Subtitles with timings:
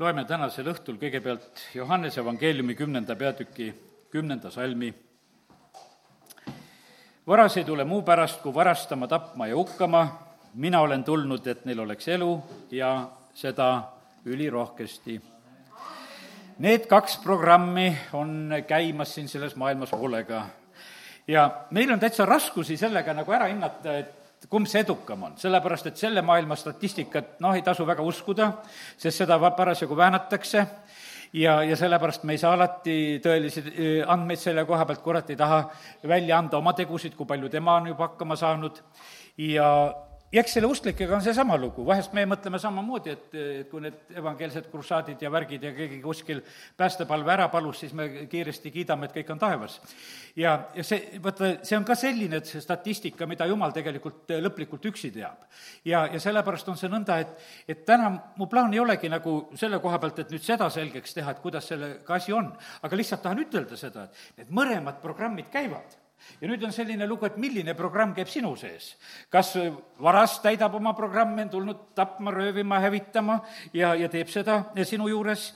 [0.00, 3.66] loeme tänasel õhtul kõigepealt Johannese evangeeliumi kümnenda peatüki
[4.10, 4.94] kümnenda salmi.
[7.26, 10.06] varas ei tule muu pärast, kui varastama, tapma ja hukkama,
[10.54, 13.92] mina olen tulnud, et neil oleks elu ja seda
[14.24, 15.20] ülirohkesti.
[16.58, 20.46] Need kaks programmi on käimas siin selles maailmas hoolega.
[21.28, 25.90] ja meil on täitsa raskusi sellega nagu ära hinnata, et kumb see edukam on, sellepärast
[25.90, 28.50] et selle maailma statistikat noh, ei tasu väga uskuda,
[28.96, 30.66] sest seda parasjagu väänatakse.
[31.32, 33.62] Ja, ja sellepärast me ei saa alati tõelisi
[34.02, 35.60] andmeid selle koha pealt, kurat ei taha
[36.08, 38.80] välja anda oma tegusid, kui palju tema on juba hakkama saanud.
[39.38, 39.68] Ja
[40.32, 44.14] ja eks selle usklikega on seesama lugu, vahest me mõtleme samamoodi, et, et kui need
[44.20, 46.42] evangeelsed krussaadid ja värgid ja keegi kuskil
[46.78, 49.80] päästepalve ära palus, siis me kiiresti kiidame, et kõik on taevas.
[50.38, 54.86] ja, ja see, vaata, see on ka selline, et see statistika, mida jumal tegelikult lõplikult
[54.92, 55.48] üksi teab.
[55.84, 57.34] ja, ja sellepärast on see nõnda, et,
[57.68, 61.34] et täna mu plaan ei olegi nagu selle koha pealt, et nüüd seda selgeks teha,
[61.34, 62.52] et kuidas sellega asi on,
[62.82, 65.99] aga lihtsalt tahan ütelda seda, et need mõlemad programmid käivad
[66.40, 68.94] ja nüüd on selline lugu, et milline programm käib sinu sees.
[69.30, 69.52] kas
[70.00, 73.40] varas täidab oma programmi, on tulnud tapma, röövima, hävitama
[73.72, 75.50] ja, ja teeb seda sinu juures,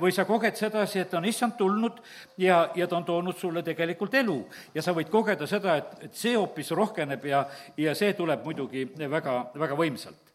[0.00, 2.02] või sa koged sedasi, et on issand tulnud
[2.38, 4.38] ja, ja ta on toonud sulle tegelikult elu.
[4.74, 8.86] ja sa võid kogeda seda, et, et see hoopis rohkeneb ja, ja see tuleb muidugi
[8.96, 10.32] väga, väga võimsalt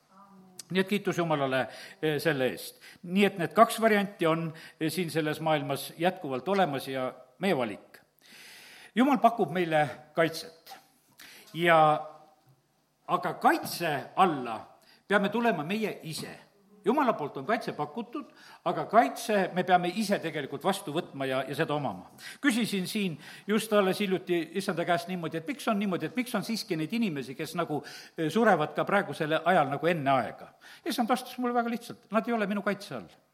[0.68, 1.66] nii et kiitus Jumalale
[2.20, 2.82] selle eest.
[3.08, 4.50] nii et need kaks varianti on
[4.90, 7.87] siin selles maailmas jätkuvalt olemas ja meie valik
[8.98, 10.74] jumal pakub meile kaitset
[11.54, 11.78] ja
[13.08, 14.58] aga kaitse alla
[15.08, 16.40] peame tulema meie ise.
[16.88, 18.30] jumala poolt on kaitse pakutud,
[18.66, 22.10] aga kaitse me peame ise tegelikult vastu võtma ja, ja seda omama.
[22.42, 26.44] küsisin siin just alles hiljuti issanda käest niimoodi, et miks on niimoodi, et miks on
[26.48, 27.84] siiski neid inimesi, kes nagu
[28.18, 30.52] eh, surevad ka praegusel ajal nagu enne aega.
[30.86, 33.27] issand vastas mulle väga lihtsalt, nad ei ole minu kaitse all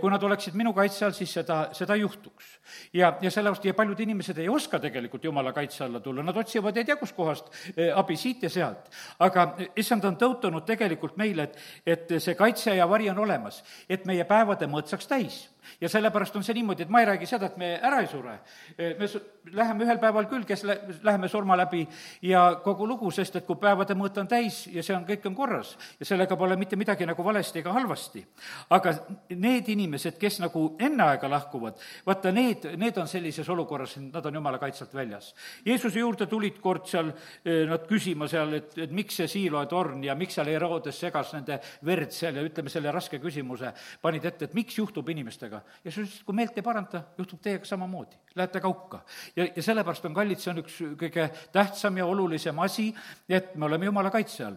[0.00, 2.58] kui nad oleksid minu kaitse all, siis seda, seda juhtuks.
[2.92, 6.76] ja, ja sellepärast, ja paljud inimesed ei oska tegelikult jumala kaitse alla tulla, nad otsivad
[6.76, 8.90] ei tea kuskohast eh, abi siit ja sealt.
[9.18, 14.06] aga issand on tõotanud tegelikult meile, et, et see kaitse ja vari on olemas, et
[14.06, 15.42] meie päevade mõõt saaks täis
[15.80, 18.38] ja sellepärast on see niimoodi, et ma ei räägi seda, et me ära ei sure.
[18.78, 19.08] me
[19.52, 21.82] läheme ühel päeval küll, kes lä-, läheme surma läbi
[22.22, 25.36] ja kogu lugu, sest et kui päevade mõõt on täis ja see on, kõik on
[25.36, 28.24] korras ja sellega pole mitte midagi nagu valesti ega halvasti.
[28.70, 28.94] aga
[29.30, 34.34] need inimesed, kes nagu enne aega lahkuvad, vaata need, need on sellises olukorras, nad on
[34.34, 35.34] jumala kaitselt väljas.
[35.66, 37.12] Jeesuse juurde tulid kord seal
[37.68, 41.58] nad küsima seal, et, et miks see Siiloe torn ja miks seal Herodes segas nende
[41.86, 45.62] verd seal ja ütleme, selle raske küsimuse panid ette, et miks juhtub inimestega inimestega.
[45.84, 49.02] ja ütlesid, kui meelt ei paranda, juhtub teiega samamoodi, lähete kauka.
[49.36, 52.92] ja, ja sellepärast on kallid, see on üks kõige tähtsam ja olulisem asi,
[53.28, 54.56] et me oleme jumala kaitse all.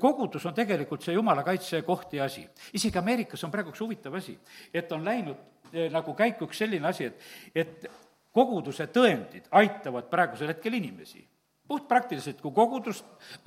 [0.00, 2.46] kogudus on tegelikult see jumala kaitse koht ja asi.
[2.72, 4.38] isegi Ameerikas on praegu üks huvitav asi,
[4.72, 7.86] et on läinud eh, nagu käiku üks selline asi, et, et
[8.34, 11.24] koguduse tõendid aitavad praegusel hetkel inimesi
[11.68, 12.98] puhtpraktiliselt, kui kogudus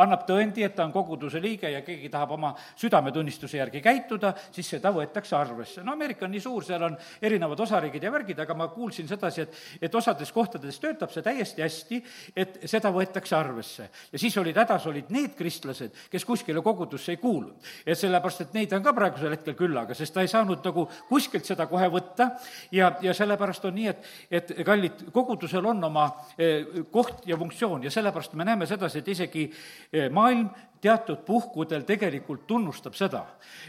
[0.01, 4.71] annab tõendi, et ta on koguduse liige ja keegi tahab oma südametunnistuse järgi käituda, siis
[4.73, 5.83] seda võetakse arvesse.
[5.85, 9.45] no Ameerika on nii suur, seal on erinevad osariigid ja värgid, aga ma kuulsin sedasi,
[9.45, 11.99] et, et osades kohtades töötab see täiesti hästi,
[12.35, 13.89] et seda võetakse arvesse.
[14.11, 17.69] ja siis olid hädas, olid need kristlased, kes kuskile kogudusse ei kuulunud.
[17.85, 21.45] et sellepärast, et neid on ka praegusel hetkel küllaga, sest ta ei saanud nagu kuskilt
[21.45, 22.31] seda kohe võtta
[22.71, 27.85] ja, ja sellepärast on nii, et, et kallid, kogudusel on oma eh, koht ja funktsioon
[27.85, 29.43] ja selle sellepärast me näeme sedasi, et isegi
[29.91, 30.49] eh, maailm
[30.81, 33.23] teatud puhkudel tegelikult tunnustab seda.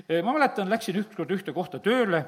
[0.09, 2.25] Eh, ma mäletan, läksin ükskord ühte kohta tööle,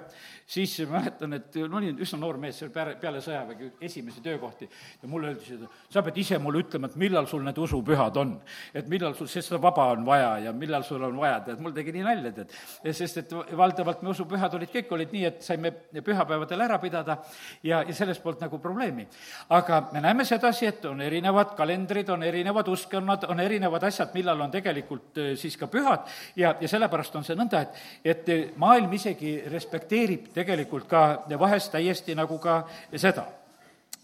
[0.50, 4.68] siis mäletan, et ma olin üsna noor mees seal peale, peale sõjaväge esimesi töökohti
[5.02, 8.32] ja mulle öeldi seda, sa pead ise mulle ütlema, et millal sul need usupühad on.
[8.74, 11.74] et millal sul, sest seda vaba on vaja ja millal sul on vaja, tead, mul
[11.76, 12.56] tegi nii nalja, tead.
[12.96, 17.20] sest et valdavalt me usupühad olid, kõik olid nii, et saime pühapäevadel ära pidada
[17.62, 19.06] ja, ja sellest polnud nagu probleemi.
[19.48, 24.40] aga me näeme sedasi, et on erinevad kalendrid, on erinevad uskkonnad, on erinevad asjad, millal
[24.40, 27.82] on tegelikult tegelikult äh, siis ka pühad ja, ja sellepärast on see nõnda, et,
[28.14, 31.04] et äh, maailm isegi respekteerib tegelikult ka
[31.38, 32.62] vahest täiesti nagu ka
[32.96, 33.26] seda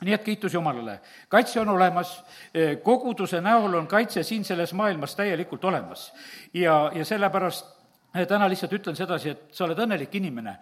[0.05, 1.01] nii et kiitus Jumalale.
[1.29, 2.19] kaitse on olemas,
[2.53, 6.13] äh, koguduse näol on kaitse siin selles maailmas täielikult olemas.
[6.55, 7.76] ja, ja sellepärast
[8.27, 10.57] täna lihtsalt ütlen sedasi, et sa oled õnnelik inimene,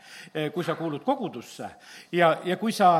[0.54, 1.70] kui sa kuulud kogudusse
[2.12, 2.90] ja, ja kui sa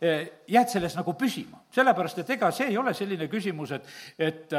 [0.00, 4.54] jääd selles nagu püsima sellepärast, et ega see ei ole selline küsimus, et, et,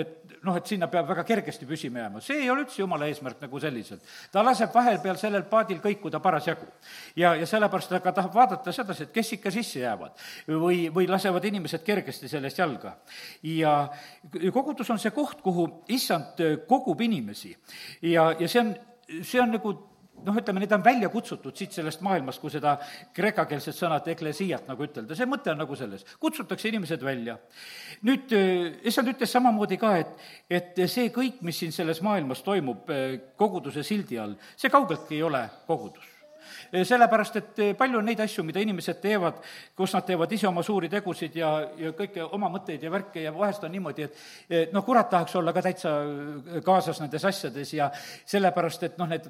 [0.00, 3.44] et noh, et sinna peab väga kergesti püsima jääma, see ei ole üldse jumala eesmärk
[3.44, 4.02] nagu selliselt.
[4.32, 6.66] ta laseb vahepeal sellel paadil kõikuda parasjagu.
[7.16, 11.06] ja, ja sellepärast ta ka tahab vaadata sedasi, et kes ikka sisse jäävad või, või
[11.10, 12.96] lasevad inimesed kergesti sellest jalga.
[13.42, 13.76] ja
[14.52, 17.54] kogudus on see koht, kuhu issand kogub inimesi
[18.02, 18.74] ja, ja see on,
[19.22, 19.74] see on nagu
[20.24, 22.76] noh, ütleme, need on välja kutsutud siit sellest maailmast, kui seda
[23.16, 27.36] kreekakeelset sõna eklesiat nagu ütelda, see mõte on nagu selles, kutsutakse inimesed välja.
[28.08, 28.32] nüüd
[28.86, 32.90] issand ütles samamoodi ka, et, et see kõik, mis siin selles maailmas toimub
[33.36, 36.04] koguduse sildi all, see kaugeltki ei ole kogudus.
[36.04, 36.15] Eh,
[36.84, 39.40] sellepärast, et eh, palju on neid asju, mida inimesed teevad,
[39.76, 43.32] kus nad teevad ise oma suuri tegusid ja, ja kõike oma mõtteid ja värke ja
[43.34, 47.90] vahest on niimoodi, et noh, kurat tahaks olla ka täitsa eh, kaasas nendes asjades ja
[48.24, 49.28] sellepärast, et noh, need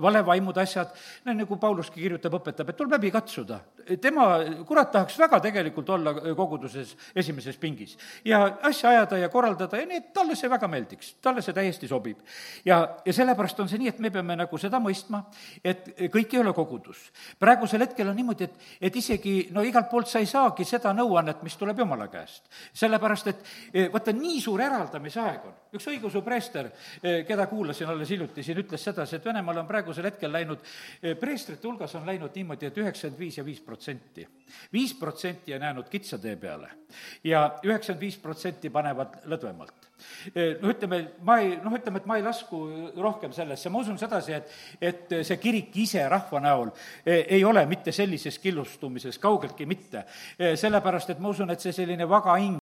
[0.00, 0.92] valevaimude asjad,
[1.26, 3.60] no nagu Pauluski kirjutab, õpetab, et tuleb läbi katsuda.
[4.00, 4.26] tema,
[4.66, 10.00] kurat tahaks väga tegelikult olla koguduses esimeses pingis ja asja ajada ja korraldada ja nii,
[10.02, 12.18] et talle see väga meeldiks, talle see täiesti sobib.
[12.64, 15.22] ja, ja sellepärast on see nii, et me peame nagu seda mõistma,
[15.64, 17.08] et kõik ei ole kogudus
[17.38, 21.42] praegusel hetkel on niimoodi, et, et isegi no igalt poolt sa ei saagi seda nõuannet,
[21.46, 22.48] mis tuleb Jumala käest.
[22.72, 25.56] sellepärast, et eh, vaata, nii suur eraldamise aeg on.
[25.74, 26.70] Üks õigeusu preester,
[27.02, 30.62] eh, keda kuulasin alles hiljuti siin, ütles sedasi, et Venemaal on praegusel hetkel läinud,
[31.02, 34.26] eh, preestrite hulgas on läinud niimoodi, et üheksakümmend viis ja viis protsenti.
[34.72, 36.68] viis protsenti on jäänud kitsa tee peale
[37.24, 39.88] ja üheksakümmend viis protsenti panevad lõdvemalt
[40.62, 42.60] no ütleme, ma ei, noh, ütleme, et ma ei lasku
[42.96, 46.70] rohkem sellesse, ma usun sedasi, et, et see kirik ise rahva näol
[47.04, 50.04] ei ole mitte sellises killustumises, kaugeltki mitte.
[50.38, 52.58] Sellepärast, et ma usun, et see selline vaga hing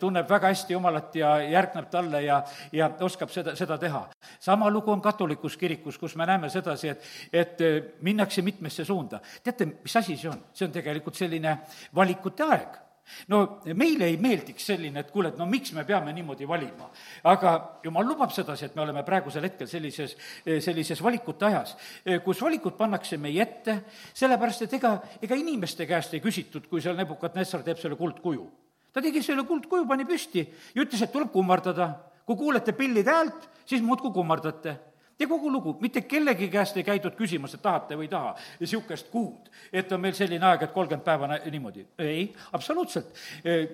[0.00, 2.42] tunneb väga hästi Jumalat ja järgneb talle ja,
[2.72, 4.08] ja oskab seda, seda teha.
[4.40, 7.70] sama lugu on katolikus kirikus, kus me näeme sedasi, et, et e,
[8.02, 9.20] minnakse mitmesse suunda.
[9.42, 10.44] teate, mis asi see on?
[10.52, 11.58] see on tegelikult selline
[11.94, 12.84] valikute aeg
[13.32, 13.40] no
[13.78, 16.90] meile ei meeldiks selline, et kuule, et no miks me peame niimoodi valima.
[17.24, 17.54] aga
[17.84, 21.76] jumal lubab sedasi, et me oleme praegusel hetkel sellises, sellises valikute ajas,
[22.24, 23.80] kus valikud pannakse meie ette,
[24.14, 28.46] sellepärast et ega, ega inimeste käest ei küsitud, kui seal Nebukadnessar teeb selle kuldkuju.
[28.92, 30.44] Ta tegi selle kuldkuju, pani püsti
[30.74, 32.04] ja ütles, et tuleb kummardada.
[32.28, 34.76] kui kuulete pillide häält, siis muudkui kummardate
[35.18, 39.08] ja kogu lugu, mitte kellegi käest ei käidud küsimas, et tahate või ei taha, niisugust
[39.10, 41.86] kuud, et on meil selline aeg, et kolmkümmend päeva niimoodi.
[41.98, 43.10] ei, absoluutselt.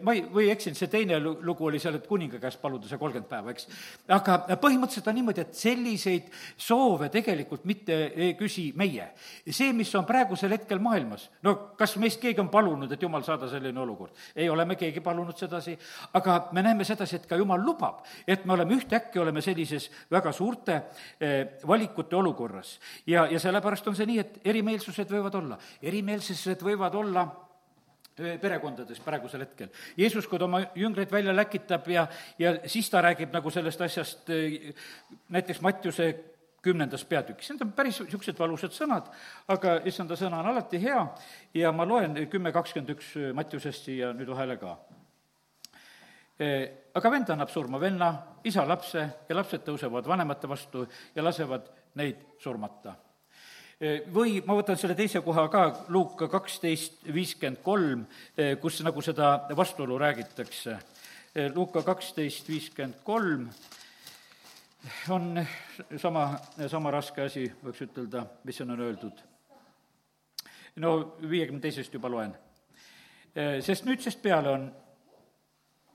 [0.03, 3.29] ma ei, või eksin, see teine lugu oli seal, et kuninga käest paluda see kolmkümmend
[3.29, 3.69] päeva, eks.
[4.09, 9.11] aga põhimõtteliselt on niimoodi, et selliseid soove tegelikult mitte ei küsi meie.
[9.51, 13.51] see, mis on praegusel hetkel maailmas, no kas meist keegi on palunud, et jumal, saada
[13.53, 14.17] selline olukord?
[14.37, 15.77] ei ole me keegi palunud sedasi,
[16.15, 20.33] aga me näeme sedasi, et ka jumal lubab, et me oleme ühtäkki, oleme sellises väga
[20.33, 20.81] suurte
[21.21, 21.34] eh,
[21.67, 22.79] valikute olukorras.
[23.07, 27.27] ja, ja sellepärast on see nii, et erimeelsused võivad olla, erimeelsused võivad olla
[28.15, 29.73] perekondades praegusel hetkel.
[29.99, 32.07] Jeesus, kui ta oma jüngreid välja läkitab ja,
[32.39, 34.31] ja siis ta räägib nagu sellest asjast
[35.35, 36.13] näiteks Mattiuse
[36.65, 39.11] kümnendas peatükis, need on päris niisugused valusad sõnad,
[39.53, 41.03] aga issanda sõna on alati hea
[41.59, 44.79] ja ma loen kümme kakskümmend üks Mattiusest siia nüüd vahele ka
[46.95, 48.11] aga vend annab surma venna,
[48.47, 51.67] isa lapse ja lapsed tõusevad vanemate vastu ja lasevad
[51.99, 52.95] neid surmata.
[54.15, 58.07] või ma võtan selle teise koha ka, Luuka kaksteist viiskümmend kolm,
[58.61, 60.79] kus nagu seda vastuolu räägitakse.
[61.55, 63.49] Luuka kaksteist viiskümmend kolm
[65.09, 65.45] on
[65.99, 66.39] sama,
[66.69, 69.19] sama raske asi, võiks ütelda, mis siin on öeldud.
[70.77, 72.37] no viiekümne teisest juba loen.
[73.61, 74.73] sest nüüdsest peale on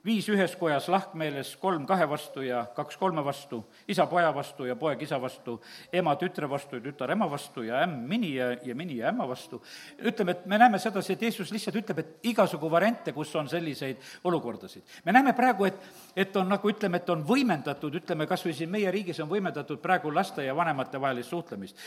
[0.09, 4.75] viis ühes kojas lahkmeeles, kolm kahe vastu ja kaks kolme vastu, isa poja vastu ja
[4.79, 5.59] poeg isa vastu,
[5.93, 9.27] ema tütre vastu ja tütar ema vastu ja ämm mini ja, ja mini ja ämma
[9.29, 9.61] vastu.
[9.99, 13.97] ütleme, et me näeme sedasi, et Jeesus lihtsalt ütleb, et igasugu variante, kus on selliseid
[14.23, 14.83] olukordasid.
[15.05, 15.77] me näeme praegu, et,
[16.15, 19.81] et on nagu ütleme, et on võimendatud, ütleme kas või siin meie riigis on võimendatud
[19.83, 21.77] praegu laste ja vanemate vahelist suhtlemist.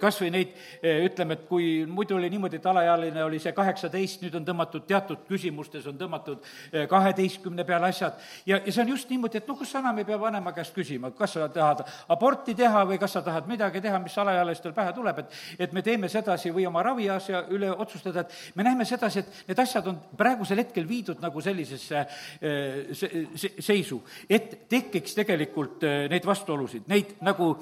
[0.00, 4.34] Kas või neid, ütleme, et kui muidu oli niimoodi, et alaealine oli see kaheksateist, nüüd
[4.40, 6.42] on tõmmatud teatud küsimustes, on tõmmatud
[6.90, 8.16] kaheteistkümne peale asjad.
[8.46, 10.74] ja, ja see on just niimoodi, et noh, kus sa enam ei pea vanema käest
[10.76, 14.92] küsima, kas sa tahad aborti teha või kas sa tahad midagi teha, mis alaealistel pähe
[14.96, 19.20] tuleb, et et me teeme sedasi või oma raviasja üle otsustada, et me näeme sedasi,
[19.24, 25.16] et need asjad on praegusel hetkel viidud nagu sellisesse eh, se-, se-, seisu, et tekiks
[25.18, 27.54] tegelikult eh, neid vastuolusid, neid nagu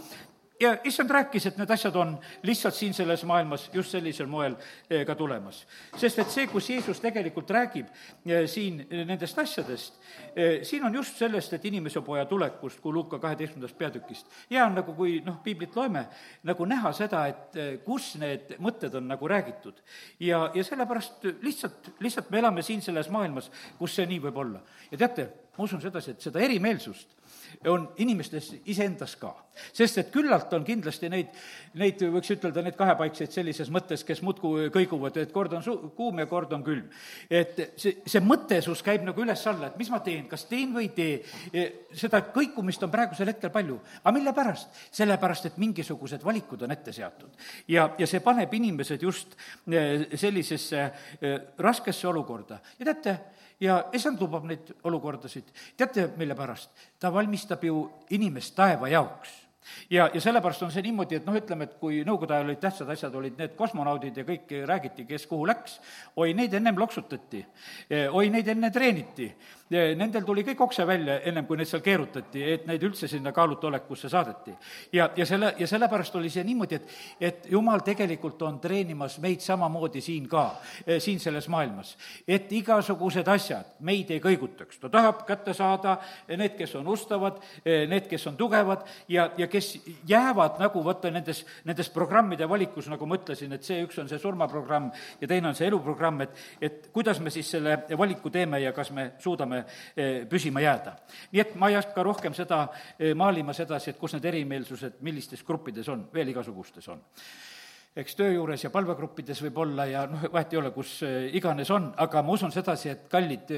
[0.61, 4.57] ja issand rääkis, et need asjad on lihtsalt siin selles maailmas just sellisel moel
[4.91, 5.67] eh, ka tulemas.
[5.97, 7.89] sest et see, kus Jeesus tegelikult räägib
[8.27, 10.01] eh, siin nendest asjadest,
[10.35, 14.27] eh, siin on just sellest, et inimese poja tulekust, kui Luuka kaheteistkümnendast peatükist.
[14.51, 16.07] hea on nagu, kui noh, piiblit loeme,
[16.43, 19.83] nagu näha seda, et kus need mõtted on nagu räägitud.
[20.21, 24.63] ja, ja sellepärast lihtsalt, lihtsalt me elame siin selles maailmas, kus see nii võib olla.
[24.91, 27.17] ja teate, ma usun sedasi, et seda erimeelsust
[27.67, 29.35] on inimestes iseendas ka.
[29.73, 31.31] sest et küllalt on kindlasti neid,
[31.81, 36.21] neid võiks ütelda, neid kahepaikseid sellises mõttes, kes muudkui kõiguvad, et kord on su-, kuum
[36.21, 36.91] ja kord on külm.
[37.31, 40.93] et see, see mõttesus käib nagu üles-alla, et mis ma teen, kas teen või ei
[40.97, 43.81] tee, seda kõikumist on praegusel hetkel palju.
[44.03, 44.69] aga mille pärast?
[44.93, 47.33] sellepärast, et mingisugused valikud on ette seatud.
[47.69, 49.37] ja, ja see paneb inimesed just
[49.73, 53.17] eh, sellisesse eh, raskesse olukorda ja teate,
[53.61, 55.51] ja issand lubab neid olukordasid.
[55.77, 56.71] teate, mille pärast?
[56.99, 59.46] ta valmistab ju inimest taeva jaoks
[59.91, 62.91] ja, ja sellepärast on see niimoodi, et noh, ütleme, et kui nõukogude ajal olid tähtsad
[62.93, 65.79] asjad, olid need kosmonaudid ja kõik räägiti, kes kuhu läks,
[66.17, 67.45] oi, neid ennem loksutati,
[68.11, 69.31] oi, neid enne treeniti,
[69.71, 74.09] nendel tuli kõik okse välja, ennem kui neid seal keerutati, et neid üldse sinna kaalutolekusse
[74.09, 74.55] saadeti.
[74.93, 79.43] ja, ja selle, ja sellepärast oli see niimoodi, et, et jumal tegelikult on treenimas meid
[79.43, 80.45] samamoodi siin ka,
[80.99, 81.97] siin selles maailmas.
[82.29, 88.07] et igasugused asjad meid ei kõigutaks, ta tahab kätte saada need, kes on ustavad, need,
[88.07, 89.71] kes on tugevad ja, ja kes
[90.09, 94.21] jäävad nagu vaata nendes, nendes programmide valikus, nagu ma ütlesin, et see üks on see
[94.21, 98.75] surmaprogramm ja teine on see eluprogramm, et, et kuidas me siis selle valiku teeme ja
[98.77, 99.63] kas me suudame
[99.97, 100.97] eh, püsima jääda.
[101.33, 102.67] nii et ma ei hakka rohkem seda
[102.99, 107.03] eh, maalima sedasi, et kus need erimeelsused millistes gruppides on, veel igasugustes on
[107.97, 111.71] eks töö juures ja palvegruppides võib olla ja noh, vahet ei ole, kus eh, iganes
[111.73, 113.57] on, aga ma usun sedasi, et kallid,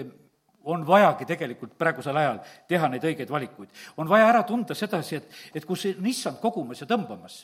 [0.69, 3.73] on vajagi tegelikult praegusel ajal teha neid õigeid valikuid.
[3.97, 7.41] on vaja ära tunda sedasi, et, et kus on issand kogumas ja tõmbamas.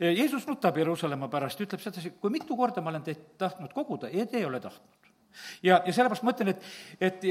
[0.00, 4.26] Jeesus nutab Jeruusalemma pärast, ütleb sedasi, kui mitu korda ma olen teid tahtnud koguda ja
[4.26, 5.12] te ei ole tahtnud
[5.62, 6.66] ja, ja sellepärast ma ütlen, et,
[7.00, 7.28] et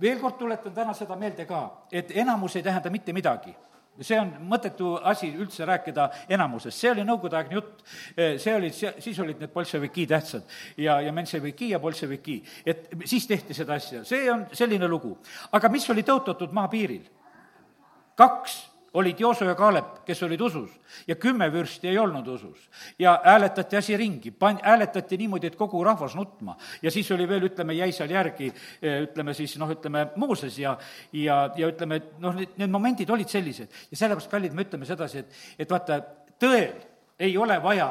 [0.00, 3.54] veel kord tuletan täna seda meelde ka, et enamus ei tähenda mitte midagi
[4.00, 7.84] see on mõttetu asi üldse rääkida enamusest, see oli nõukogudeaegne jutt.
[8.14, 12.42] see oli, siis olid need bolševiki tähtsad ja, ja menševiki ja bolševiki.
[12.66, 15.16] et siis tehti seda asja, see on selline lugu.
[15.52, 17.06] aga mis oli tõotatud maapiiril?
[18.18, 18.58] kaks
[18.94, 20.70] olid Jooso ja Kaalep, kes olid usus
[21.08, 22.70] ja kümme vürsti ei olnud usus.
[22.98, 26.56] ja hääletati asi ringi, pan-, hääletati niimoodi, et kogu rahvas nutma.
[26.82, 28.52] ja siis oli veel, ütleme, jäi seal järgi,
[28.82, 30.78] eh, ütleme siis noh, ütleme Mooses ja,
[31.12, 33.68] ja, ja ütleme, et noh, need, need momendid olid sellised.
[33.90, 36.00] ja sellepärast, kallid, me ütleme sedasi, et, et vaata,
[36.40, 36.72] tõel
[37.18, 37.90] ei ole vaja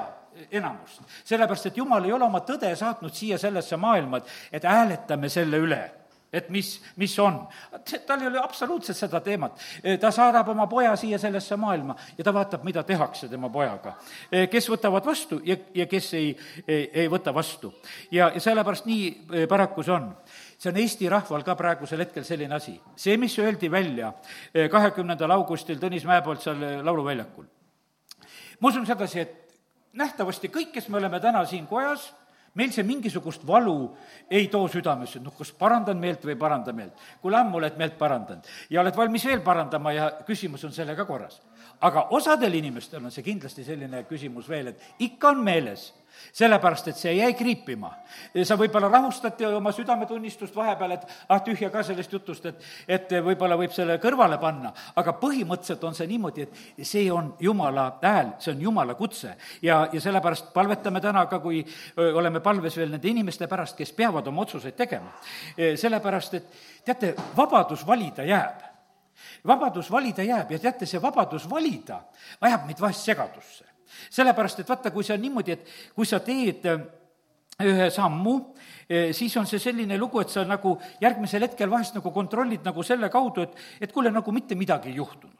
[0.51, 1.01] enamust.
[1.23, 5.61] sellepärast, et jumal ei ole oma tõde saatnud siia sellesse maailma, et, et hääletame selle
[5.61, 5.81] üle
[6.33, 7.39] et mis, mis on.
[8.07, 9.59] tal ei ole absoluutselt seda teemat.
[9.99, 13.95] ta saadab oma poja siia sellesse maailma ja ta vaatab, mida tehakse tema pojaga.
[14.51, 16.35] kes võtavad vastu ja, ja kes ei,
[16.67, 17.73] ei, ei võta vastu.
[18.11, 20.11] ja, ja sellepärast nii eh, paraku see on
[20.57, 22.79] see on Eesti rahval ka praegusel hetkel selline asi.
[22.95, 24.13] see, mis öeldi välja
[24.71, 27.45] kahekümnendal augustil Tõnis Mäe poolt seal Lauluväljakul.
[28.59, 29.59] ma usun sedasi, et
[29.93, 32.11] nähtavasti kõik, kes me oleme täna siin kojas,
[32.57, 33.75] meil see mingisugust valu
[34.29, 36.97] ei too südamesse, noh, kas parandan meelt või ei paranda meelt.
[37.21, 41.41] kuule, ammu oled meelt parandanud ja oled valmis veel parandama ja küsimus on sellega korras.
[41.81, 45.91] aga osadel inimestel on see kindlasti selline küsimus veel, et ikka on meeles
[46.33, 47.91] sellepärast, et see jäi kriipima.
[48.43, 53.57] sa võib-olla rahustad oma südametunnistust vahepeal, et ah, tühja ka sellest jutust, et, et võib-olla
[53.57, 58.53] võib selle kõrvale panna, aga põhimõtteliselt on see niimoodi, et see on Jumala hääl, see
[58.53, 59.35] on Jumala kutse.
[59.61, 61.63] ja, ja sellepärast palvetame täna ka, kui
[61.97, 65.13] oleme palves veel nende inimeste pärast, kes peavad oma otsuseid tegema.
[65.75, 66.51] sellepärast, et
[66.85, 68.65] teate, vabadus valida jääb
[69.47, 72.01] vabadus valida jääb ja teate, see vabadus valida
[72.41, 73.66] ajab meid vahest segadusse
[74.09, 76.85] sellepärast, et vaata, kui see on niimoodi, et kui sa teed äh,
[77.63, 78.35] ühe sammu,
[78.89, 82.85] äh, siis on see selline lugu, et sa nagu järgmisel hetkel vahest nagu kontrollid nagu
[82.85, 85.36] selle kaudu, et, et kuule, nagu mitte midagi ei juhtunud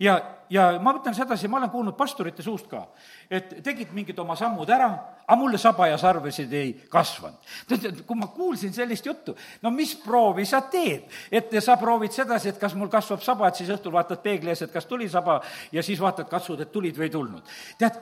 [0.00, 0.14] ja,
[0.50, 2.84] ja ma ütlen sedasi, ma olen kuulnud pastorite suust ka,
[3.30, 4.90] et tegid mingid oma sammud ära,
[5.24, 7.54] aga mulle saba ja sarvesid ei kasvanud.
[7.68, 11.08] tead, kui ma kuulsin sellist juttu, no mis proovi sa teed?
[11.30, 14.66] et sa proovid sedasi, et kas mul kasvab saba, et siis õhtul vaatad peegli ees,
[14.66, 15.40] et kas tuli saba
[15.72, 17.56] ja siis vaatad, katsud, et tulid või ei tulnud.
[17.78, 17.98] tead,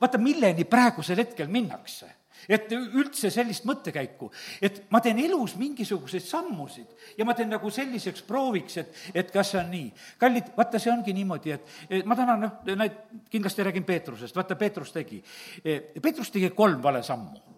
[0.00, 4.30] vaata, milleni praegusel hetkel minnakse et üldse sellist mõttekäiku,
[4.64, 9.54] et ma teen elus mingisuguseid sammusid ja ma teen nagu selliseks prooviks, et, et kas
[9.54, 9.88] see on nii.
[10.20, 14.92] kallid, vaata, see ongi niimoodi, et ma täna noh, näed, kindlasti räägin Peetrusest, vaata, Peetrus
[14.94, 15.22] tegi,
[15.64, 17.53] Peetrus tegi kolm vale sammu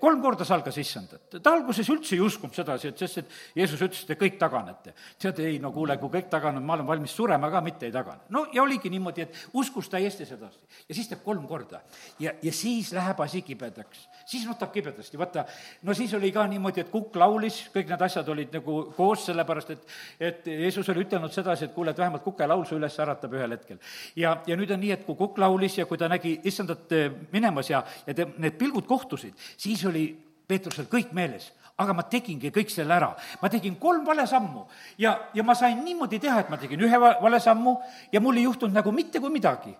[0.00, 1.38] kolm korda salgas issandat.
[1.42, 4.94] ta alguses üldse ei uskunud sedasi, et sest, et Jeesus ütles, et te kõik taganete.
[5.18, 8.20] tead, ei no kuule, kui kõik taganevad, ma olen valmis surema ka, mitte ei tagane.
[8.30, 10.58] no ja oligi niimoodi, et uskus täiesti sedasi.
[10.88, 11.82] ja siis teeb kolm korda.
[12.18, 14.08] ja, ja siis läheb asi kibedaks.
[14.26, 15.44] siis nutab kibedasti, vaata,
[15.82, 19.70] no siis oli ka niimoodi, et kukk laulis, kõik need asjad olid nagu koos, sellepärast
[19.70, 19.86] et,
[20.20, 23.78] et Jeesus oli ütelnud sedasi, et kuule, et vähemalt kukelaul su üles äratab ühel hetkel.
[24.16, 26.92] ja, ja nüüd on nii, et kui kukk laulis ja kui ta nägi issandat
[27.32, 28.86] minemas ja, ja te, need pilgud
[29.22, 30.16] kohtusid, siis oli
[30.48, 33.14] Peetrusel kõik meeles, aga ma tegingi kõik selle ära.
[33.40, 34.66] ma tegin kolm vale sammu
[34.98, 37.78] ja, ja ma sain niimoodi teha, et ma tegin ühe vale sammu
[38.12, 39.74] ja mul ei juhtunud nagu mitte kui midagi.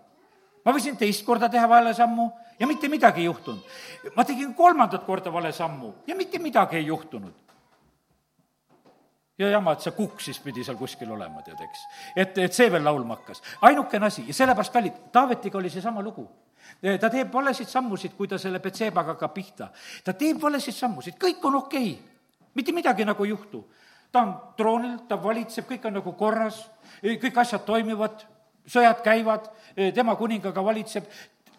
[0.64, 3.62] ma võisin teist korda teha vale sammu ja mitte midagi ei juhtunud.
[4.16, 7.34] ma tegin kolmandat korda vale sammu ja mitte midagi ei juhtunud
[9.38, 11.84] ja jama, et see kukk siis pidi seal kuskil olema, tead, eks.
[12.16, 13.42] et, et see veel laulma hakkas.
[13.60, 16.28] ainukene asi ja sellepärast, kallid, Taavetiga oli seesama lugu
[17.00, 19.68] ta teeb valesid sammusid, kui ta selle Betsebaga hakkab pihta.
[20.04, 21.92] ta teeb valesid sammusid, kõik on okei.
[21.92, 23.64] Okay., mitte midagi nagu ei juhtu.
[24.12, 26.68] ta on troonil, ta valitseb, kõik on nagu korras,
[27.02, 28.26] kõik asjad toimivad,
[28.68, 29.48] sõjad käivad,
[29.94, 31.06] tema kuningaga valitseb,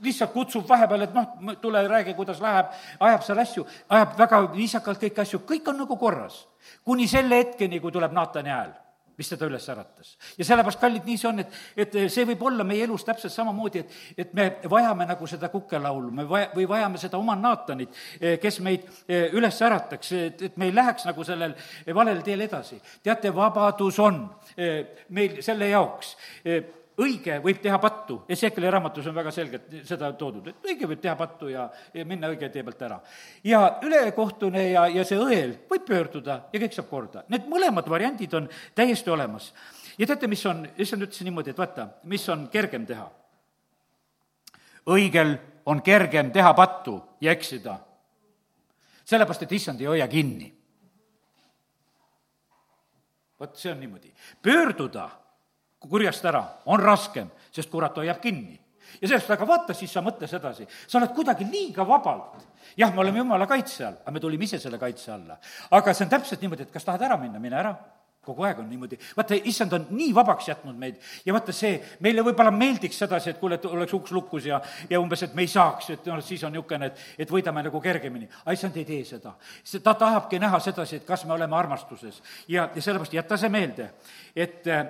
[0.04, 2.70] lihtsalt kutsub vahepeal, et noh, tule räägi, kuidas läheb,
[3.00, 6.48] ajab seal asju, ajab väga viisakalt kõiki asju, kõik on nagu korras.
[6.86, 8.83] kuni selle hetkeni, kui tuleb Naatani hääl
[9.18, 10.18] mis teda üles äratas.
[10.38, 13.84] ja sellepärast, kallid, nii see on, et, et see võib olla meie elus täpselt samamoodi,
[13.84, 17.96] et, et me vajame nagu seda kukelaulu, me vaja, või vajame seda oma Naatanit,
[18.42, 21.56] kes meid eh, üles ärataks, et, et me ei läheks nagu sellel
[21.96, 22.80] valel teel edasi.
[23.04, 24.24] teate, vabadus on
[24.58, 26.16] eh, meil selle jaoks
[26.46, 26.64] eh,
[27.02, 31.16] õige võib teha pattu, Ezekieli raamatus on väga selgelt seda toodud, et õige võib teha
[31.18, 33.00] pattu ja, ja minna õige tee pealt ära.
[33.44, 37.24] ja ülekohtune ja, ja see õel võib pöörduda ja kõik saab korda.
[37.34, 39.54] Need mõlemad variandid on täiesti olemas.
[39.98, 43.10] ja teate, mis on, issand ütles niimoodi, et vaata, mis on kergem teha?
[44.94, 47.80] õigel on kergem teha pattu ja eksida.
[49.06, 50.54] sellepärast, et issand ei hoia kinni.
[53.40, 54.14] vot see on niimoodi.
[54.42, 55.23] pöörduda
[55.90, 58.60] kurjast ära, on raskem, sest kurat hoiab kinni.
[59.02, 62.44] ja sellest, aga vaata, siis sa mõtle sedasi, sa oled kuidagi liiga vabalt.
[62.78, 65.38] jah, me oleme jumala kaitse all, aga me tulime ise selle kaitse alla.
[65.72, 67.76] aga see on täpselt niimoodi, et kas tahad ära minna, mine ära
[68.24, 71.76] kogu aeg on niimoodi, vaata, issand on nii vabaks jätnud meid ja vaata see,
[72.06, 75.44] meile võib-olla meeldiks sedasi, et kuule, et oleks uks lukus ja, ja umbes, et me
[75.44, 78.30] ei saaks, et noh, siis on niisugune, et, et võidame nagu kergemini.
[78.46, 79.34] aga issand ei tee seda.
[79.84, 82.22] ta tahabki näha sedasi, et kas me oleme armastuses.
[82.48, 83.90] ja, ja sellepärast jäta see meelde,
[84.36, 84.88] et äh,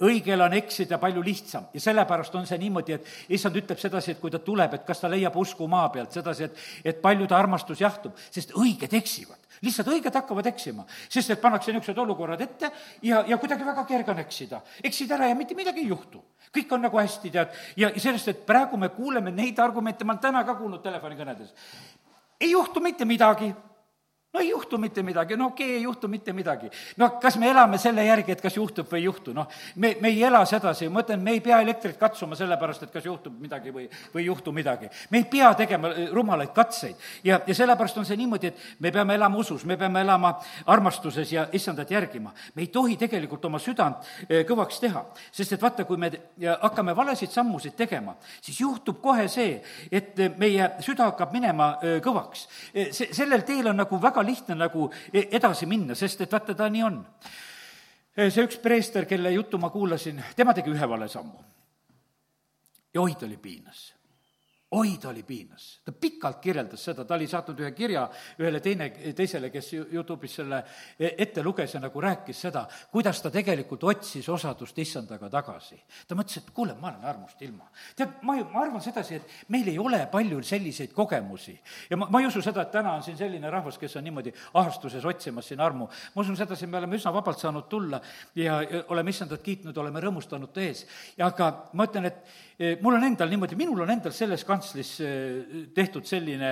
[0.00, 4.20] õigel on eksida palju lihtsam ja sellepärast on see niimoodi, et issand ütleb sedasi, et
[4.20, 7.36] kui ta tuleb, et kas ta leiab usku maa pealt, sedasi, et, et palju ta
[7.36, 12.70] armastus jahtub, sest õiged eksivad lihtsalt õiged hakkavad eksima, sest et pannakse niisugused olukorrad ette
[13.02, 14.62] ja, ja kuidagi väga kerge on eksida.
[14.84, 16.22] eksid ära ja mitte midagi ei juhtu.
[16.52, 20.22] kõik on nagu hästi, tead, ja sellest, et praegu me kuuleme neid argumente, ma olen
[20.22, 21.52] täna ka kuulnud telefonikõnedes.
[22.40, 23.54] ei juhtu mitte midagi
[24.32, 26.70] no ei juhtu mitte midagi, no okei okay,, ei juhtu mitte midagi.
[26.96, 30.08] no kas me elame selle järgi, et kas juhtub või ei juhtu, noh, me, me
[30.08, 33.72] ei ela sedasi, ma ütlen, me ei pea elektrit katsuma sellepärast, et kas juhtub midagi
[33.74, 34.88] või, või ei juhtu midagi.
[35.10, 38.92] me ei pea tegema eh, rumalaid katseid ja, ja sellepärast on see niimoodi, et me
[38.92, 40.32] peame elama usus, me peame elama
[40.66, 42.32] armastuses ja issandat järgima.
[42.54, 46.10] me ei tohi tegelikult oma südant eh, kõvaks teha, sest et vaata, kui me
[46.62, 49.60] hakkame valesid sammusid tegema, siis juhtub kohe see,
[49.92, 52.48] et meie süda hakkab minema eh, kõvaks.
[52.72, 56.54] see, sellel teel on nagu väga väga lihtne nagu e-, edasi minna, sest et vaata,
[56.54, 57.00] ta nii on.
[58.14, 61.42] E, see üks preester, kelle juttu ma kuulasin, tema tegi ühe vale sammu.
[62.94, 64.01] ja oi, ta oli piinas
[64.72, 65.80] oi, ta oli piinas.
[65.84, 68.06] ta pikalt kirjeldas seda, ta oli saatnud ühe kirja
[68.40, 70.62] ühele teine, teisele, kes Youtube'is selle
[70.98, 75.76] ette luges ja nagu rääkis seda, kuidas ta tegelikult otsis osadust issandaga tagasi.
[76.08, 77.68] ta mõtles, et kuule, ma olen armust ilma.
[77.96, 81.58] tead, ma ju, ma arvan sedasi, et meil ei ole palju selliseid kogemusi.
[81.90, 84.32] ja ma, ma ei usu seda, et täna on siin selline rahvas, kes on niimoodi
[84.54, 85.88] ahastuses otsimas siin armu.
[86.14, 88.00] ma usun sedasi, me oleme üsna vabalt saanud tulla
[88.34, 90.86] ja, oleme issandat kiitnud, oleme rõõmustanud ta ees.
[91.18, 92.24] aga ma ütlen, et
[92.62, 96.50] Eh, mul on endal niimoodi, minul on endal selles kantslis eh, tehtud selline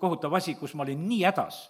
[0.00, 1.60] kohutav asi, kus ma olin nii hädas.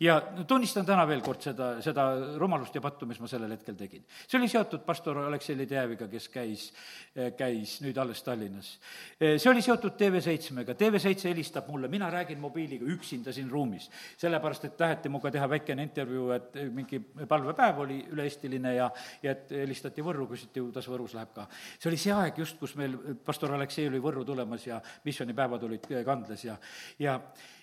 [0.00, 0.18] ja
[0.48, 2.06] tunnistan täna veel kord seda, seda
[2.40, 4.04] rumalust ja pattu, mis ma sellel hetkel tegin.
[4.26, 6.66] see oli seotud pastor Aleksei Ledejeviga, kes käis,
[7.14, 8.78] eh, käis nüüd alles Tallinnas.
[9.20, 13.90] see oli seotud TV7-ga, TV7 helistab mulle, mina räägin mobiiliga üksinda siin ruumis.
[14.16, 18.90] sellepärast, et taheti minuga teha väikene intervjuu, et mingi palvepäev oli üle-eestiline ja,
[19.22, 21.48] ja et helistati Võrru, küsiti, kuidas Võrus läheb ka.
[21.78, 24.80] see oli see aeg just, kus meil pastor Aleksei oli Võrru tulemas ja
[25.26, 26.56] missioonipäevad olid kandles ja,
[26.98, 27.20] ja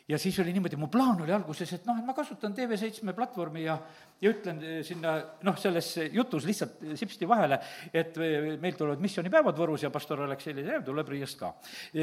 [0.07, 3.63] ja siis oli niimoodi, mu plaan oli alguses, et noh, et ma kasutan TV7 platvormi
[3.63, 3.77] ja,
[4.19, 5.13] ja ütlen sinna
[5.47, 7.61] noh, selles jutus lihtsalt sipsti vahele,
[7.93, 8.19] et
[8.59, 11.53] meil tulevad missioonipäevad Võrus ja pastor Aleksei Ledev tuleb Riiast ka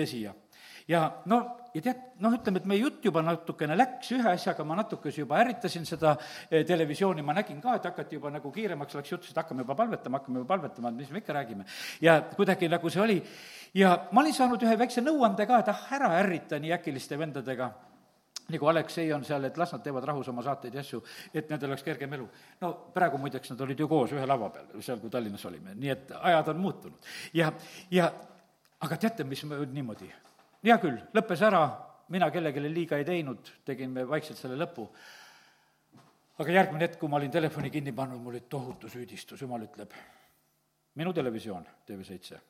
[0.08, 0.32] siia
[0.90, 1.40] ja no,
[1.74, 5.38] ja tead, noh, ütleme, et meie jutt juba natukene läks, ühe asjaga ma natukese juba
[5.42, 6.16] ärritasin seda
[6.48, 9.76] eh, televisiooni, ma nägin ka, et hakati juba nagu kiiremaks läks jutt, et hakkame juba
[9.78, 11.66] palvetama, hakkame juba palvetama, et mis me ikka räägime.
[12.00, 13.18] ja kuidagi nagu see oli
[13.74, 17.70] ja ma olin saanud ühe väikse nõuande ka, et ah, ära ärrita nii äkiliste vendadega.
[18.50, 20.98] Nagu Aleksei on seal, et las nad teevad rahus oma saateid ja asju,
[21.34, 22.26] et nendel oleks kergem elu.
[22.60, 25.92] no praegu muideks nad olid ju koos ühe lava peal, seal, kui Tallinnas olime, nii
[25.94, 27.12] et ajad on muutunud.
[27.34, 27.52] ja,
[27.90, 28.10] ja
[28.80, 30.10] aga teate, mis niimoodi,
[30.66, 31.62] hea küll, lõppes ära,
[32.10, 34.88] mina kellelegi liiga ei teinud, tegime vaikselt selle lõpu.
[36.40, 39.94] aga järgmine hetk, kui ma olin telefoni kinni pannud, mul oli tohutu süüdistus, jumal ütleb,
[40.96, 42.49] minu televisioon, TV7,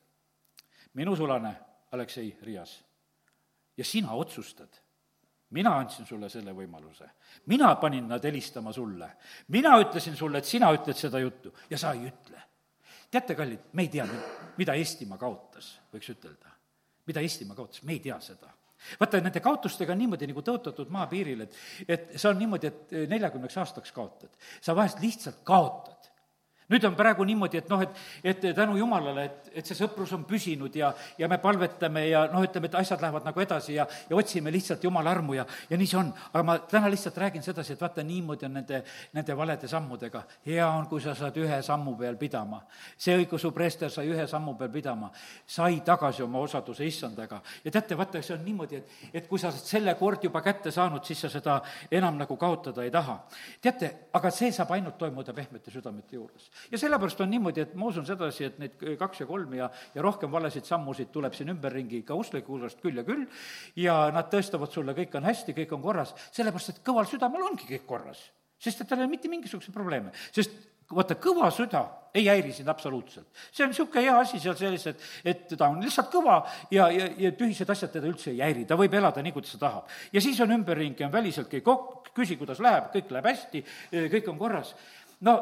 [0.94, 1.54] minu sulane,
[1.92, 2.84] Aleksei Rias,
[3.76, 4.80] ja sina otsustad
[5.50, 7.08] mina andsin sulle selle võimaluse.
[7.46, 9.10] mina panin nad helistama sulle.
[9.48, 12.42] mina ütlesin sulle, et sina ütled seda juttu ja sa ei ütle.
[13.10, 14.06] teate, kallid, me ei tea,
[14.56, 16.54] mida Eestimaa kaotas, võiks ütelda.
[17.06, 18.54] mida Eestimaa kaotas, me ei tea seda
[19.00, 21.56] vaata, nende kaotustega on niimoodi nagu tõotatud maapiiril, et,
[21.88, 24.30] et see on niimoodi, et neljakümneks aastaks kaotad.
[24.60, 25.99] sa vahest lihtsalt kaotad
[26.70, 30.22] nüüd on praegu niimoodi, et noh, et, et tänu jumalale, et, et see sõprus on
[30.28, 34.16] püsinud ja, ja me palvetame ja noh, ütleme, et asjad lähevad nagu edasi ja, ja
[34.16, 36.12] otsime lihtsalt jumala armu ja, ja nii see on.
[36.32, 38.82] aga ma täna lihtsalt räägin sedasi, et vaata, niimoodi on nende,
[39.16, 40.22] nende valede sammudega.
[40.46, 42.62] hea on, kui sa saad ühe sammu peal pidama.
[42.96, 45.10] see õigeusu preester sai ühe sammu peal pidama,
[45.46, 47.42] sai tagasi oma osaduse issandaga.
[47.64, 50.70] ja teate, vaata, see on niimoodi, et, et kui sa oled selle kord juba kätte
[50.70, 53.18] saanud, siis sa seda enam nagu kaotada ei taha.
[53.60, 57.90] teate, aga see saab ainult toimuda pehmete südamete juures ja sellepärast on niimoodi, et ma
[57.90, 62.02] usun sedasi, et neid kaks ja kolm ja, ja rohkem valesid sammusid tuleb siin ümberringi
[62.06, 63.26] ka uskliku hulgast küll ja küll,
[63.80, 67.68] ja nad tõestavad sulle, kõik on hästi, kõik on korras, sellepärast et kõval südamel ongi
[67.70, 68.30] kõik korras.
[68.60, 70.52] sest et tal ei ole mitte mingisuguseid probleeme, sest
[70.94, 73.28] vaata, kõva süda ei häiri sind absoluutselt.
[73.52, 77.06] see on niisugune hea asi seal sees, et, et ta on lihtsalt kõva ja, ja,
[77.18, 79.94] ja tühised asjad teda üldse ei häiri, ta võib elada nii, kuidas ta tahab.
[80.12, 83.64] ja siis on ümberringi, on väliselt kõik ok, küsi, kuidas läheb, kõik läheb hästi,
[84.16, 84.74] kõik on korras.
[85.20, 85.38] no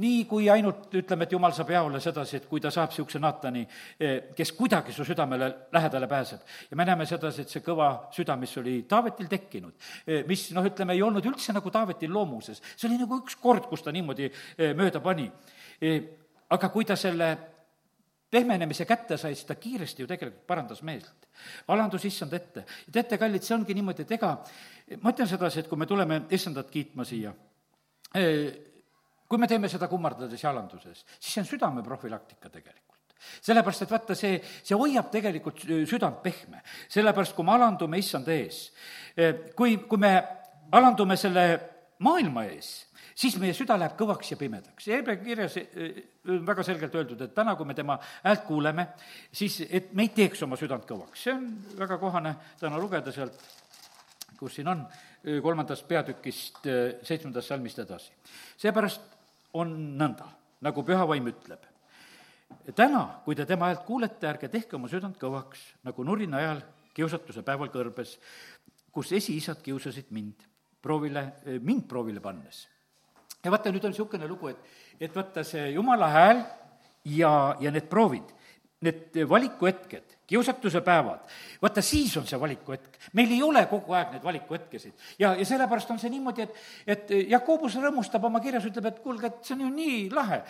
[0.00, 3.20] nii kui ainult ütleme, et jumal saab hea olla sedasi, et kui ta saab niisuguse
[3.20, 3.62] Naatani,
[4.00, 6.40] eh, kes kuidagi su südamele lähedale pääseb.
[6.70, 9.74] ja me näeme sedasi, et see kõva süda, mis oli Taavetil tekkinud,
[10.06, 13.68] eh, mis noh, ütleme, ei olnud üldse nagu Taavetil loomuses, see oli nagu üks kord,
[13.68, 15.30] kus ta niimoodi eh, mööda pani.
[16.52, 17.36] aga kui ta selle
[18.30, 21.28] pehmenemise kätte sai, siis ta kiiresti ju tegelikult parandas meelt.
[21.68, 22.64] alandus issand ette.
[22.92, 24.38] teate, kallid, see ongi niimoodi, et ega
[25.02, 27.34] ma ütlen sedasi, et kui me tuleme issandat kiitma siia,
[29.32, 32.92] kui me teeme seda kummardades ja alanduses, siis see on südame profülaktika tegelikult
[33.40, 36.62] sellepärast, et vaata, see, see hoiab tegelikult südant pehme.
[36.92, 38.64] sellepärast, kui me alandume issanda ees,
[39.16, 40.10] eh, kui, kui me
[40.72, 41.44] alandume selle
[42.02, 42.72] maailma ees,
[43.14, 44.90] siis meie süda läheb kõvaks ja pimedaks.
[44.90, 48.88] Hebra kirjas eh, on väga selgelt öeldud, et täna, kui me tema häält kuuleme,
[49.32, 51.24] siis et me ei teeks oma südant kõvaks.
[51.28, 53.40] see on väga kohane täna lugeda sealt,
[54.36, 54.84] kus siin on,
[55.24, 56.62] eh, kolmandast peatükist,
[57.06, 58.12] seitsmendast salmist edasi.
[58.58, 59.21] seepärast
[59.58, 60.28] on nõnda,
[60.64, 61.68] nagu püha vaim ütleb.
[62.76, 66.62] täna, kui te tema häält kuulete, ärge tehke oma südant kõvaks, nagu nurina ajal
[66.94, 68.18] kiusatuse päeval kõrbes,
[68.92, 70.44] kus esiisad kiusasid mind,
[70.82, 72.68] proovile, mind proovile pannes.
[73.44, 74.58] ja vaata, nüüd on niisugune lugu, et,
[75.00, 76.44] et vaata see jumala hääl
[77.04, 78.28] ja, ja need proovid,
[78.80, 81.24] need valikuhetked kiusatuse päevad,
[81.62, 82.98] vaata siis on see valikuhetk.
[83.12, 84.92] meil ei ole kogu aeg neid valikuhetkesid.
[85.18, 89.26] ja, ja sellepärast on see niimoodi, et, et Jakobus rõõmustab oma kirjas, ütleb, et kuulge,
[89.26, 90.42] et see on ju nii lahe.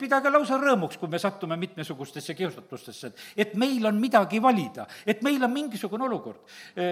[0.00, 5.22] pidage lausa rõõmuks, kui me sattume mitmesugustesse kiusatustesse, et, et meil on midagi valida, et
[5.22, 6.40] meil on mingisugune olukord.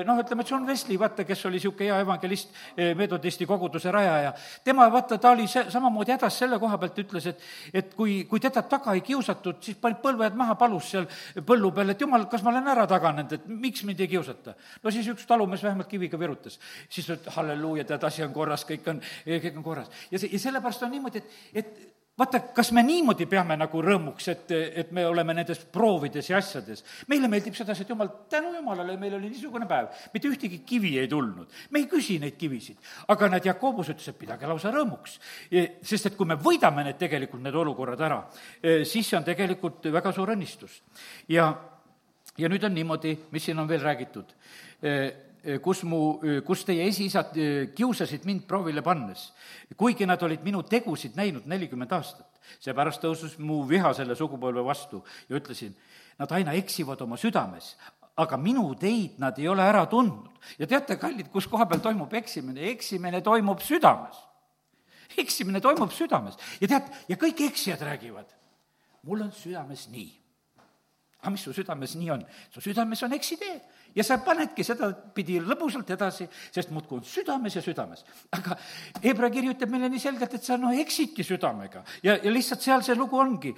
[0.06, 2.52] noh, ütleme, John Wesley, vaata, kes oli niisugune hea evangelist,
[2.96, 7.42] metodisti koguduse rajaja, tema, vaata, ta oli see, samamoodi hädas selle koha pealt, ütles, et,
[7.72, 11.08] et kui, kui teda taga ei kiusatud, siis pani põlved maha, palus seal
[11.46, 14.56] põllu peal, et jumal, kas ma olen ära taganenud, et miks mind ei kiusata?
[14.82, 16.58] no siis üks talumees vähemalt kiviga virutas.
[16.88, 19.92] siis ütles, halleluuja, tead, asi on korras, kõik on, kõik on korras.
[20.10, 24.28] ja see, ja sellepärast on niimoodi, et, et vaata, kas me niimoodi peame nagu rõõmuks,
[24.32, 26.82] et, et me oleme nendes proovides ja asjades.
[27.12, 31.08] meile meeldib sedasi, et jumal, tänu jumalale, meil oli niisugune päev, mitte ühtegi kivi ei
[31.12, 31.52] tulnud.
[31.70, 32.80] me ei küsi neid kivisid.
[33.12, 35.18] aga näed, Jakobus ütles, et pidage lausa rõõmuks.
[35.82, 38.20] sest et kui me võidame need tegelikult, need olukorrad ära,
[38.84, 40.80] siis see on tegelikult väga suur õnnistus.
[41.28, 41.52] ja
[42.38, 44.34] ja nüüd on niimoodi, mis siin on veel räägitud,
[45.62, 46.00] kus mu,
[46.46, 47.34] kus teie esiisad
[47.76, 49.28] kiusasid mind proovile pannes,
[49.78, 52.32] kuigi nad olid minu tegusid näinud nelikümmend aastat.
[52.62, 55.74] seepärast tõusus mu viha selle sugupõlve vastu ja ütlesin,
[56.18, 57.74] nad aina eksivad oma südames,
[58.16, 60.30] aga minu teid nad ei ole ära tundnud.
[60.58, 62.70] ja teate, kallid, kus koha peal toimub eksimine?
[62.70, 64.16] eksimine toimub südames.
[65.16, 68.30] eksimine toimub südames ja tead, ja kõik eksijad räägivad,
[69.02, 70.25] mul on südames nii
[71.20, 72.24] aga mis su südames nii on?
[72.50, 73.56] su südames on eksitee
[73.96, 78.04] ja sa panedki sedapidi lõbusalt edasi, sest muudkui on südames ja südames.
[78.36, 78.58] aga
[79.02, 82.84] Hebra kiri ütleb meile nii selgelt, et sa noh, eksidki südamega ja, ja lihtsalt seal
[82.84, 83.54] see lugu ongi.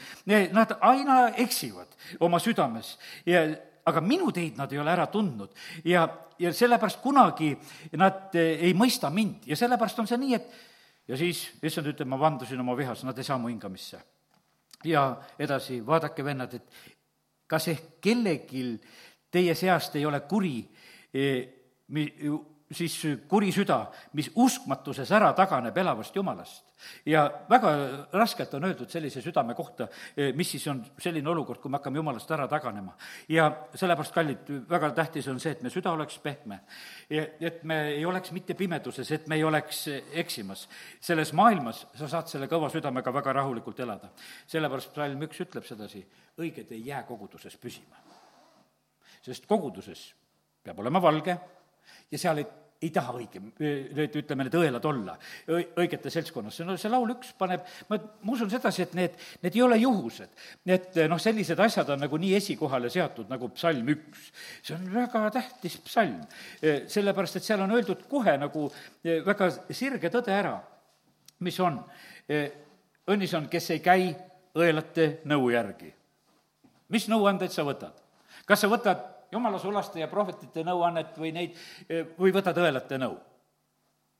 [0.55, 3.45] Nad aina eksivad oma südames ja
[3.89, 5.55] aga minu teid nad ei ole ära tundnud
[5.89, 6.07] ja,
[6.39, 7.55] ja sellepärast kunagi
[7.99, 12.21] nad ei mõista mind ja sellepärast on see nii, et ja siis issand ütleb, ma
[12.21, 14.01] vandusin oma vihas, nad ei saa mu hingamisse.
[14.85, 16.98] ja edasi, vaadake, vennad, et
[17.49, 18.65] kas ehk kellelgi
[19.31, 20.61] teie seast ei ole kuri,
[21.15, 21.25] e,
[21.89, 22.13] mi-,
[22.73, 22.95] siis
[23.29, 23.79] kuri süda,
[24.17, 26.65] mis uskmatuses ära taganeb elavast Jumalast.
[27.07, 27.71] ja väga
[28.13, 29.89] raskelt on öeldud sellise südame kohta,
[30.35, 32.93] mis siis on selline olukord, kui me hakkame Jumalast ära taganema.
[33.29, 36.61] ja sellepärast, kallid, väga tähtis on see, et me süda oleks pehme.
[37.11, 40.69] et me ei oleks mitte pimeduses, et me ei oleks eksimas.
[41.01, 44.11] selles maailmas sa saad selle kõva südamega väga rahulikult elada.
[44.47, 46.07] sellepärast psalm üks ütleb sedasi,
[46.39, 47.97] õiged ei jää koguduses püsima.
[49.23, 50.15] sest koguduses
[50.63, 51.39] peab olema valge
[52.11, 52.47] ja seal ei,
[52.79, 55.17] ei taha õige, need, ütleme, need õelad olla
[55.51, 56.61] õigete seltskonnas.
[56.67, 60.31] no see laul üks paneb, ma, ma usun sedasi, et need, need ei ole juhused.
[60.67, 64.31] et noh, sellised asjad on nagu nii esikohale seatud, nagu psalm üks.
[64.63, 66.21] see on väga tähtis psalm,
[66.63, 68.69] sellepärast et seal on öeldud kohe nagu
[69.03, 70.55] väga sirge tõde ära,
[71.43, 71.83] mis on.
[73.11, 74.11] õnnis on, kes ei käi
[74.59, 75.91] õelate nõu järgi.
[76.95, 77.99] mis nõuandeid sa võtad?
[78.47, 81.57] kas sa võtad jumala sulaste ja prohvetite nõuannet või neid,
[82.19, 83.19] või võta tõelate nõu.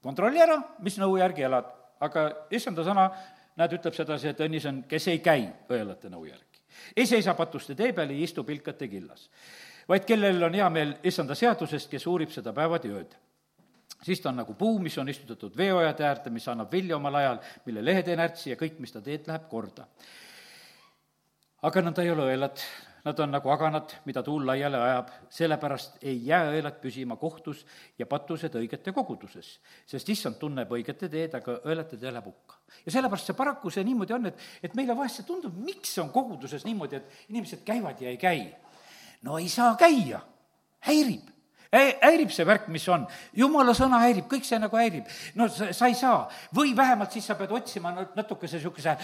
[0.03, 3.09] kontrolli ära, mis nõu järgi elad, aga issanda sõna,
[3.57, 6.63] näed, ütleb sedasi, et õnnis on, kes ei käi õelate nõu järgi.
[6.97, 9.31] ei seisa patuste tee peal, ei istu pilkate killas.
[9.89, 13.17] vaid kellel on hea meel issanda seadusest, kes uurib seda päevad ja ööd
[14.03, 17.41] siis ta on nagu puu, mis on istutatud veeojade äärde, mis annab vilja omal ajal,
[17.67, 19.87] mille lehed ei närtsi ja kõik, mis ta teed, läheb korda.
[21.63, 22.63] aga nõnda ei ole õelad,
[23.09, 27.65] nad on nagu aganad, mida tuul laiali ajab, sellepärast ei jää õelad püsima kohtus
[27.99, 29.55] ja patused õigete koguduses.
[29.87, 32.61] sest issand tunneb õigete teed, aga õelate tee läheb hukka.
[32.85, 36.05] ja sellepärast see paraku see niimoodi on, et, et meile vahest see tundub, miks see
[36.05, 38.45] on koguduses niimoodi, et inimesed käivad ja ei käi.
[39.23, 40.21] no ei saa käia,
[40.87, 41.38] häirib
[41.73, 43.05] häirib see värk, mis on.
[43.37, 45.09] jumala sõna häirib, kõik see nagu häirib.
[45.37, 46.29] no sa, sa ei saa.
[46.55, 48.97] või vähemalt siis sa pead otsima natukese niisuguse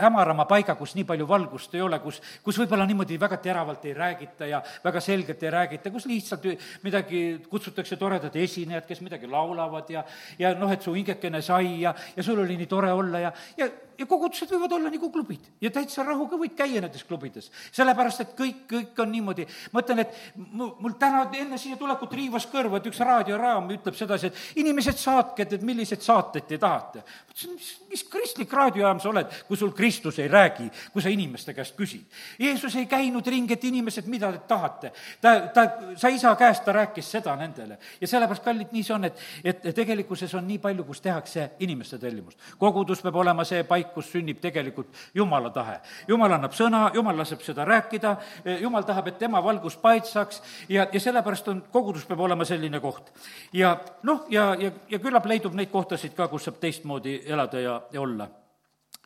[0.00, 3.94] hämarama paiga, kus nii palju valgust ei ole, kus, kus võib-olla niimoodi väga teravalt ei
[3.94, 6.48] räägita ja väga selgelt ei räägita, kus lihtsalt
[6.82, 10.04] midagi, kutsutakse toredad esinejad, kes midagi laulavad ja,
[10.38, 13.70] ja noh, et su hingekene sai ja, ja sul oli nii tore olla ja, ja
[14.00, 17.50] ja kogudused võivad olla nagu klubid ja täitsa rahuga võid käia nendes klubides.
[17.72, 22.12] sellepärast, et kõik, kõik on niimoodi, ma ütlen, et mul, mul täna enne siia tulekut
[22.16, 26.58] riivas kõrva, et üks raadioraam ütleb sedasi, et inimesed, saatke, et, et milliseid saateid te
[26.58, 27.04] tahate.
[27.04, 31.12] ma ütlesin, mis, mis kristlik raadiojaam sa oled, kui sul Kristus ei räägi, kui sa
[31.12, 32.06] inimeste käest küsid.
[32.38, 34.92] Jeesus ei käinud ringi, et inimesed, mida te tahate.
[35.20, 37.78] ta, ta, sa isa käest, ta rääkis seda nendele.
[38.00, 41.98] ja sellepärast, kallid, nii see on, et, et tegelikkuses on nii palju, kus tehakse inimeste
[41.98, 42.38] tellimust.
[42.58, 45.80] kogudus peab olema see paik, paik, kus sünnib tegelikult Jumala tahe.
[46.08, 48.16] Jumal annab sõna, Jumal laseb seda rääkida,
[48.60, 53.12] Jumal tahab, et tema valgus paitsaks ja, ja sellepärast on, kogudus peab olema selline koht.
[53.52, 57.80] ja noh, ja, ja, ja küllap leidub neid kohtasid ka, kus saab teistmoodi elada ja,
[57.92, 58.28] ja olla.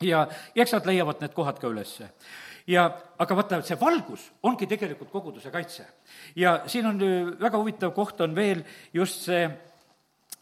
[0.00, 2.10] ja, ja eks nad leiavad need kohad ka ülesse
[2.66, 5.86] ja aga vaata, see valgus ongi tegelikult koguduse kaitse.
[6.36, 6.98] ja siin on
[7.40, 9.48] väga huvitav koht on veel just see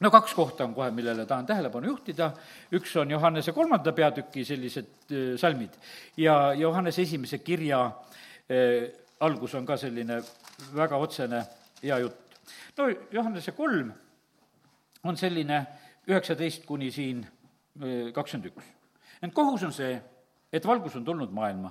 [0.02, 2.30] no kaks kohta on kohe, millele tahan tähelepanu juhtida,
[2.74, 5.76] üks on Johannese kolmanda peatüki sellised äh, salmid
[6.16, 8.88] ja Johannese esimese kirja äh,
[9.20, 10.20] algus on ka selline
[10.74, 11.44] väga otsene
[11.82, 12.38] hea jutt.
[12.78, 13.92] no Johannese kolm
[15.04, 15.66] on selline
[16.08, 18.72] üheksateist kuni siin äh, kakskümmend üks.
[19.22, 19.94] ent kohus on see,
[20.52, 21.70] et valgus on tulnud maailma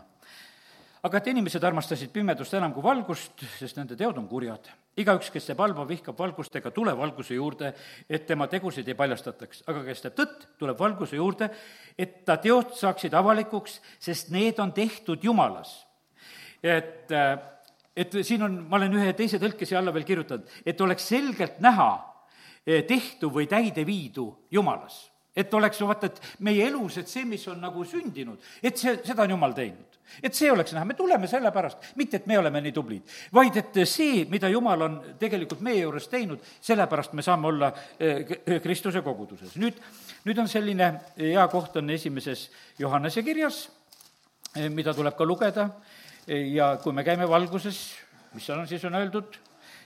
[1.02, 4.70] aga et inimesed armastasid pimedust enam kui valgust, sest nende teod on kurjad.
[5.02, 7.72] igaüks, kes teeb halba, vihkab valgust ega tule valguse juurde,
[8.10, 9.64] et tema tegusid ei paljastataks.
[9.68, 11.50] aga kes teeb tõtt, tuleb valguse juurde,
[11.98, 15.88] et ta teod saaksid avalikuks, sest need on tehtud Jumalas.
[16.62, 17.10] et,
[17.96, 21.58] et siin on, ma olen ühe teise tõlke siia alla veel kirjutanud, et oleks selgelt
[21.60, 21.92] näha
[22.66, 27.62] eh, tehtu või täideviidu Jumalas et oleks vaata, et meie elus, et see, mis on
[27.64, 29.91] nagu sündinud, et see, seda on Jumal teinud.
[30.24, 33.82] Et see oleks näha, me tuleme sellepärast, mitte et me oleme nii tublid, vaid et
[33.90, 39.56] see, mida Jumal on tegelikult meie juures teinud, sellepärast me saame olla eh, Kristuse koguduses.
[39.62, 39.80] nüüd,
[40.28, 43.64] nüüd on selline hea koht, on esimeses Johannese kirjas,
[44.56, 45.70] eh, mida tuleb ka lugeda
[46.28, 47.80] ja kui me käime valguses,
[48.34, 49.40] mis seal on, siis on öeldud,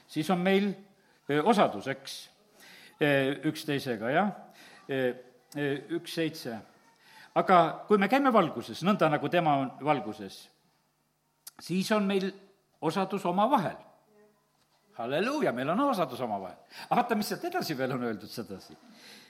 [0.07, 0.71] siis on meil
[1.29, 2.17] eh, osadus, eks,
[3.45, 4.29] üksteisega, jah
[5.55, 6.57] üks seitse.
[7.35, 10.37] Aga kui me käime valguses, nõnda nagu tema on valguses,
[11.61, 12.31] siis on meil
[12.81, 13.77] osadus omavahel.
[14.95, 16.57] halleluuja, meil on osadus omavahel.
[16.89, 18.77] aga vaata, mis sealt edasi veel on öeldud sedasi.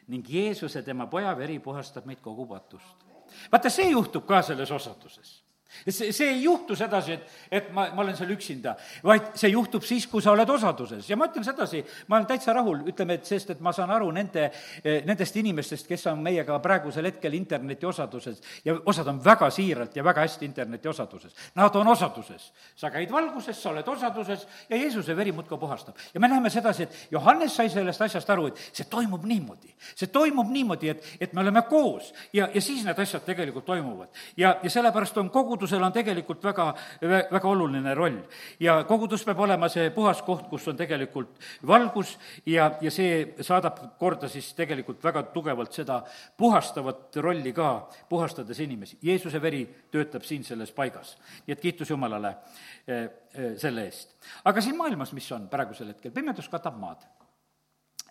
[0.08, 3.06] ning Jeesuse, tema poja veri puhastab meid kogu patust.
[3.52, 5.45] vaata, see juhtub ka selles osaduses
[5.90, 9.84] see, see ei juhtu sedasi, et, et ma, ma olen seal üksinda, vaid see juhtub
[9.86, 11.10] siis, kui sa oled osaduses.
[11.10, 14.12] ja ma ütlen sedasi, ma olen täitsa rahul, ütleme, et sest, et ma saan aru
[14.16, 14.50] nende,
[14.84, 20.04] nendest inimestest, kes on meiega praegusel hetkel interneti osaduses ja osad on väga siiralt ja
[20.04, 21.36] väga hästi interneti osaduses.
[21.56, 22.52] Nad on osaduses.
[22.76, 25.96] sa käid valguses, sa oled osaduses ja Jeesuse veri muudkui puhastab.
[26.14, 29.74] ja me näeme sedasi, et Johannes sai sellest asjast aru, et see toimub niimoodi.
[29.96, 34.10] see toimub niimoodi, et, et me oleme koos ja, ja siis need asjad tegelikult toimuvad.
[34.38, 36.66] ja, ja sellepärast on kogudusel on tegelikult väga,
[37.32, 38.18] väga oluline roll.
[38.60, 43.80] ja kogudus peab olema see puhas koht, kus on tegelikult valgus ja, ja see saadab
[44.00, 46.02] korda siis tegelikult väga tugevalt seda
[46.38, 48.98] puhastavat rolli ka, puhastades inimesi.
[49.02, 51.16] Jeesuse veri töötab siin selles paigas.
[51.48, 52.36] nii et kiitus Jumalale
[52.88, 54.18] eh, eh, selle eest.
[54.44, 57.08] aga siin maailmas, mis on praegusel hetkel, pimedus katab maad.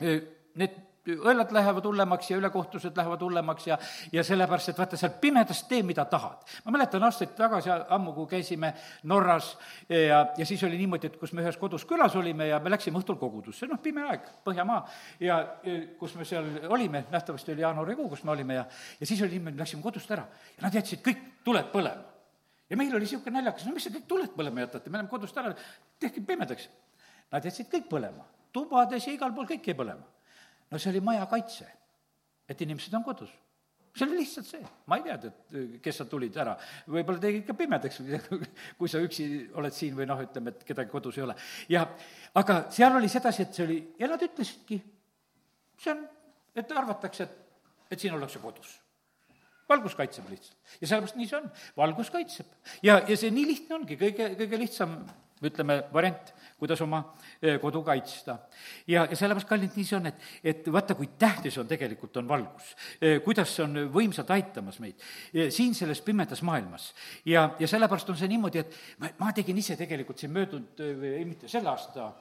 [0.00, 0.20] Eh,
[0.54, 3.79] need õllad lähevad hullemaks ja ülekohtused lähevad hullemaks ja,
[4.12, 6.45] ja sellepärast, et vaata, seal pimedas tee, mida tahad.
[6.64, 8.73] ma mäletan aastaid tagasi, ammu, kui käisime
[9.11, 9.55] Norras
[9.88, 12.99] ja, ja siis oli niimoodi, et kus me ühes kodus külas olime ja me läksime
[13.01, 14.81] õhtul kogudusse, noh, pime aeg, Põhjamaa,
[15.21, 15.38] ja
[15.99, 18.64] kus me seal olime, nähtavasti oli jaanuarikuu, kus me olime ja,
[19.01, 20.25] ja siis oli niimoodi, läksime kodust ära
[20.57, 22.09] ja nad jätsid kõik tuled põlema.
[22.71, 25.37] ja meil oli niisugune naljakas, no mis te kõik tuled põlema jätate, me oleme kodust
[25.37, 25.53] ära,
[26.01, 26.69] tehke pimedaks.
[27.33, 30.13] Nad jätsid kõik põlema, tubades ja igal pool kõik jäi põlema
[30.70, 31.66] no see oli maja kaitse,
[32.48, 33.33] et inimesed on kodus
[33.94, 36.57] see oli lihtsalt see, ma ei teadnud, et kes sealt tulid ära.
[36.90, 38.00] võib-olla tegi ikka pimedaks,
[38.79, 41.37] kui sa üksi oled siin või noh, ütleme, et kedagi kodus ei ole.
[41.70, 41.85] ja
[42.40, 44.81] aga seal oli sedasi, et see oli, ja nad ütlesidki,
[45.79, 46.03] see on,
[46.59, 48.81] et arvatakse, et, et siin ollakse kodus.
[49.70, 50.59] valgus kaitseb lihtsalt.
[50.81, 51.46] ja sellepärast nii see on,
[51.79, 52.50] valgus kaitseb.
[52.83, 54.98] ja, ja see nii lihtne ongi, kõige, kõige lihtsam,
[55.42, 57.01] ütleme, variant kuidas oma
[57.61, 58.38] kodu kaitsta.
[58.87, 62.29] ja, ja sellepärast, kallid, nii see on, et, et vaata, kui tähtis on tegelikult, on
[62.29, 62.70] valgus.
[63.25, 65.03] Kuidas see on võimsalt aitamas meid
[65.53, 66.92] siin selles pimedas maailmas.
[67.27, 71.25] ja, ja sellepärast on see niimoodi, et ma, ma tegin ise tegelikult siin möödunud, ei
[71.29, 72.12] mitte selle aasta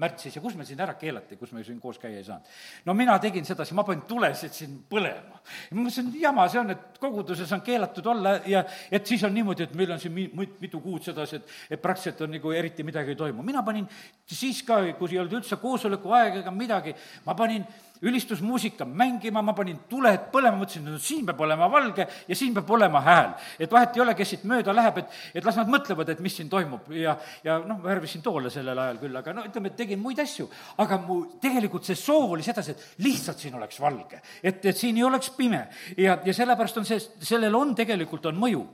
[0.00, 2.48] märtsis ja kus meil siin ära keelati, kus me siin koos käia ei saanud.
[2.84, 5.40] no mina tegin sedasi, ma panin tulesid siin põlema.
[5.70, 9.64] ma mõtlesin, jama see on, et koguduses on keelatud olla ja et siis on niimoodi,
[9.64, 10.28] et meil on siin mi-,
[10.60, 13.42] mitu kuud sedasi, et, et praktiliselt on nagu eriti midagi ei toimu.
[13.46, 13.88] mina panin
[14.26, 16.92] siis ka, kui ei olnud üldse koosoleku aega ega midagi,
[17.24, 17.64] ma panin
[18.02, 22.70] ülistusmuusika mängima, ma panin tuled põlema, mõtlesin, et siin peab olema valge ja siin peab
[22.70, 23.32] olema hääl.
[23.58, 26.36] et vahet ei ole, kes siit mööda läheb, et, et las nad mõtlevad, et mis
[26.36, 30.00] siin toimub ja, ja noh, värvisin toole sellel ajal küll, aga no ütleme, et tegin
[30.02, 30.48] muid asju.
[30.82, 34.96] aga mu tegelikult see soov oli sedasi, et lihtsalt siin oleks valge, et, et siin
[34.96, 38.64] ei oleks pime ja, ja sellepärast on see, sellel on tegelikult, on mõju.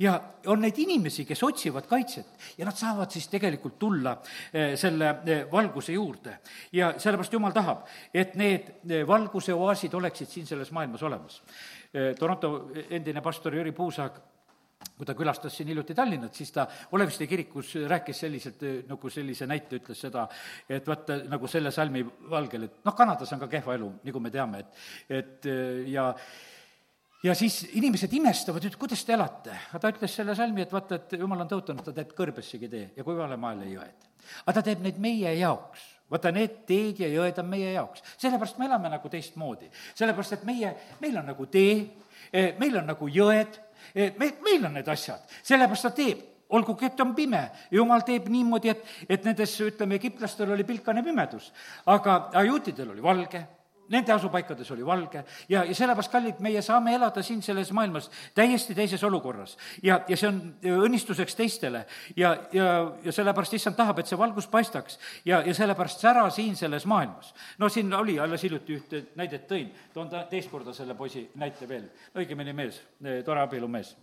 [0.00, 4.16] ja on neid inimesi, kes otsivad kaitset ja nad saavad siis tegelikult tulla
[4.52, 6.38] eh, selle eh, valguse juurde.
[6.72, 11.40] ja sellepärast Jumal tahab, et need need valguse oaasid oleksid siin selles maailmas olemas.
[12.18, 14.20] Toronto endine pastor Jüri Puusaag
[14.96, 19.80] kui ta külastas siin hiljuti Tallinnat, siis ta Oleviste kirikus rääkis selliselt, nagu sellise näite,
[19.80, 20.26] ütles seda,
[20.68, 24.32] et vaata, nagu selle salmi valgel, et noh, Kanadas on ka kehva elu, nagu me
[24.32, 24.80] teame, et,
[25.20, 25.50] et
[25.92, 26.10] ja
[27.24, 29.56] ja siis inimesed imestavad, et kuidas te elate.
[29.70, 32.90] aga ta ütles selle salmi, et vaata, et jumal on tõotanud, ta teeb kõrbessegi tee
[32.96, 34.08] ja kuivale maale jõed.
[34.46, 38.02] aga ta teeb neid meie jaoks vaata, need teed ja jõed on meie jaoks.
[38.18, 39.70] sellepärast me elame nagu teistmoodi.
[39.94, 41.86] sellepärast, et meie, meil on nagu tee,
[42.32, 43.60] eh, meil on nagu jõed,
[43.94, 45.20] eh, me, meil on need asjad.
[45.42, 50.50] sellepärast ta teeb olgugi, et on pime, jumal teeb niimoodi, et, et nendes, ütleme, egiptlastel
[50.50, 51.52] oli pilkane pimedus,
[51.86, 53.46] aga ajuutidel oli valge
[53.90, 55.24] nende asupaikades oli valge.
[55.48, 59.56] Ja, ja sellepärast, kallid, meie saame elada siin selles maailmas täiesti teises olukorras.
[59.82, 60.40] ja, ja see on
[60.86, 61.84] õnnistuseks teistele.
[62.16, 62.68] Ja, ja,
[63.04, 64.98] ja sellepärast issand tahab, et see valgus paistaks.
[65.24, 67.34] Ja, ja sellepärast sära siin selles maailmas.
[67.58, 71.68] no siin oli, alles hiljuti ühte näidet tõin, toon ta teist korda selle poisi näite
[71.68, 72.82] veel, õigemini mees,
[73.24, 73.96] tore abielumees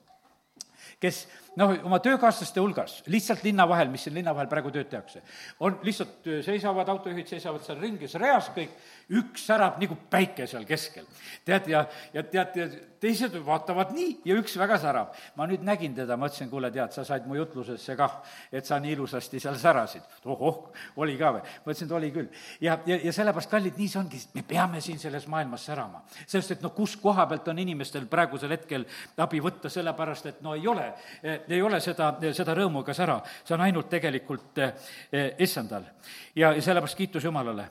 [1.01, 1.25] kes
[1.57, 5.23] noh, oma töökaaslaste hulgas, lihtsalt linna vahel, mis siin linna vahel praegu tööd tehakse,
[5.65, 8.75] on lihtsalt seisavad, autojuhid seisavad seal ringis reas kõik,
[9.17, 11.07] üks särab nagu päike seal keskel.
[11.45, 15.15] tead, ja, ja tead, teised vaatavad nii ja üks väga särab.
[15.35, 18.79] ma nüüd nägin teda, ma ütlesin, kuule, tead, sa said mu jutlusesse kah, et sa
[18.79, 20.05] nii ilusasti seal särasid.
[20.25, 21.41] ohoh, oli ka või?
[21.65, 22.29] ma ütlesin, et oli küll.
[22.61, 26.03] ja, ja, ja sellepärast, kallid, nii see ongi, me peame siin selles maailmas särama.
[26.27, 28.85] sest et noh, kus koha pealt on inimestel praegusel hetkel
[29.17, 30.87] abi võtta, sellepärast et no ei ole,
[31.23, 35.87] ei ole seda, seda rõõmu ega sära, see on ainult tegelikult eh, issandal.
[36.35, 37.69] ja, sellepärast kiitus Jumalale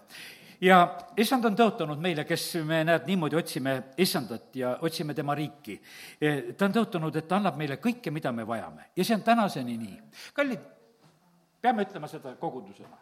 [0.60, 0.78] ja
[1.16, 5.78] issand on tõotanud meile, kes me, näed, niimoodi otsime issandat ja otsime tema riiki.
[6.56, 9.76] Ta on tõotanud, et ta annab meile kõike, mida me vajame ja see on tänaseni
[9.80, 9.98] nii.
[10.34, 10.62] kallid,
[11.60, 12.96] peame ütlema seda kogudusena.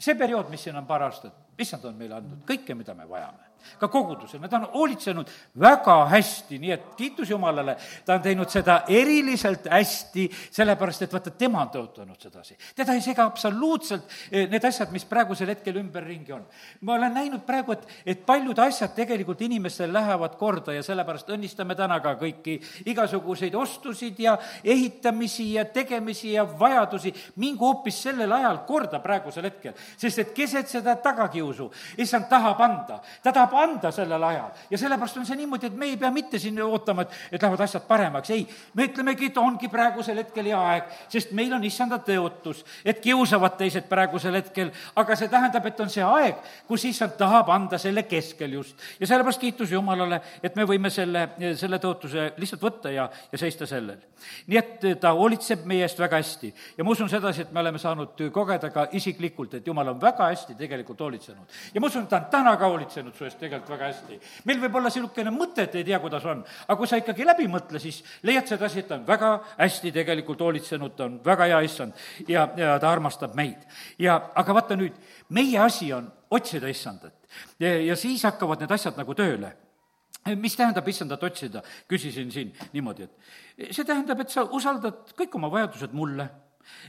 [0.00, 3.47] see periood, mis siin on paar aastat, issand on meile andnud kõike, mida me vajame
[3.78, 8.82] ka kogudusena, ta on hoolitsenud väga hästi, nii et kiitus Jumalale, ta on teinud seda
[8.88, 12.56] eriliselt hästi, sellepärast et vaata, tema on tõotanud sedasi.
[12.76, 16.44] teda ei sega absoluutselt eh, need asjad, mis praegusel hetkel ümberringi on.
[16.80, 21.76] ma olen näinud praegu, et, et paljud asjad tegelikult inimestel lähevad korda ja sellepärast õnnistame
[21.78, 22.58] täna ka kõiki
[22.90, 29.74] igasuguseid ostusid ja ehitamisi ja tegemisi ja vajadusi, mingu hoopis sellel ajal korda praegusel hetkel,
[29.96, 34.50] sest et keset seda tagakiusu, issand tahab anda, ta tahab anda sellel ajal.
[34.70, 37.60] ja sellepärast on see niimoodi, et me ei pea mitte siin ootama, et, et lähevad
[37.64, 38.46] asjad paremaks, ei.
[38.74, 43.56] me ütlemegi, et ongi praegusel hetkel hea aeg, sest meil on issanda tõotus, et kiusavad
[43.60, 48.04] teised praegusel hetkel, aga see tähendab, et on see aeg, kus issand tahab anda selle
[48.08, 48.76] keskel just.
[49.00, 53.66] ja sellepärast kiitus Jumalale, et me võime selle, selle tõotuse lihtsalt võtta ja, ja seista
[53.66, 53.98] sellel.
[54.46, 57.78] nii et ta hoolitseb meie eest väga hästi ja ma usun sedasi, et me oleme
[57.78, 61.58] saanud kogeda ka isiklikult, et Jumal on väga hästi tegelikult hoolitsenud.
[61.74, 64.18] ja ma usun, et ta on täna ka hoolitsenud su eest tegelikult väga hästi.
[64.48, 67.48] meil võib olla niisugune mõte, et ei tea, kuidas on, aga kui sa ikkagi läbi
[67.50, 71.60] mõtle, siis leiad sedasi, et ta on väga hästi tegelikult hoolitsenud, ta on väga hea
[71.66, 71.94] issand
[72.28, 73.64] ja, ja ta armastab meid.
[73.98, 77.14] ja aga vaata nüüd, meie asi on otsida issandat
[77.60, 79.54] ja, ja siis hakkavad need asjad nagu tööle
[80.36, 85.48] mis tähendab issandat otsida, küsisin siin niimoodi, et see tähendab, et sa usaldad kõik oma
[85.52, 86.28] vajadused mulle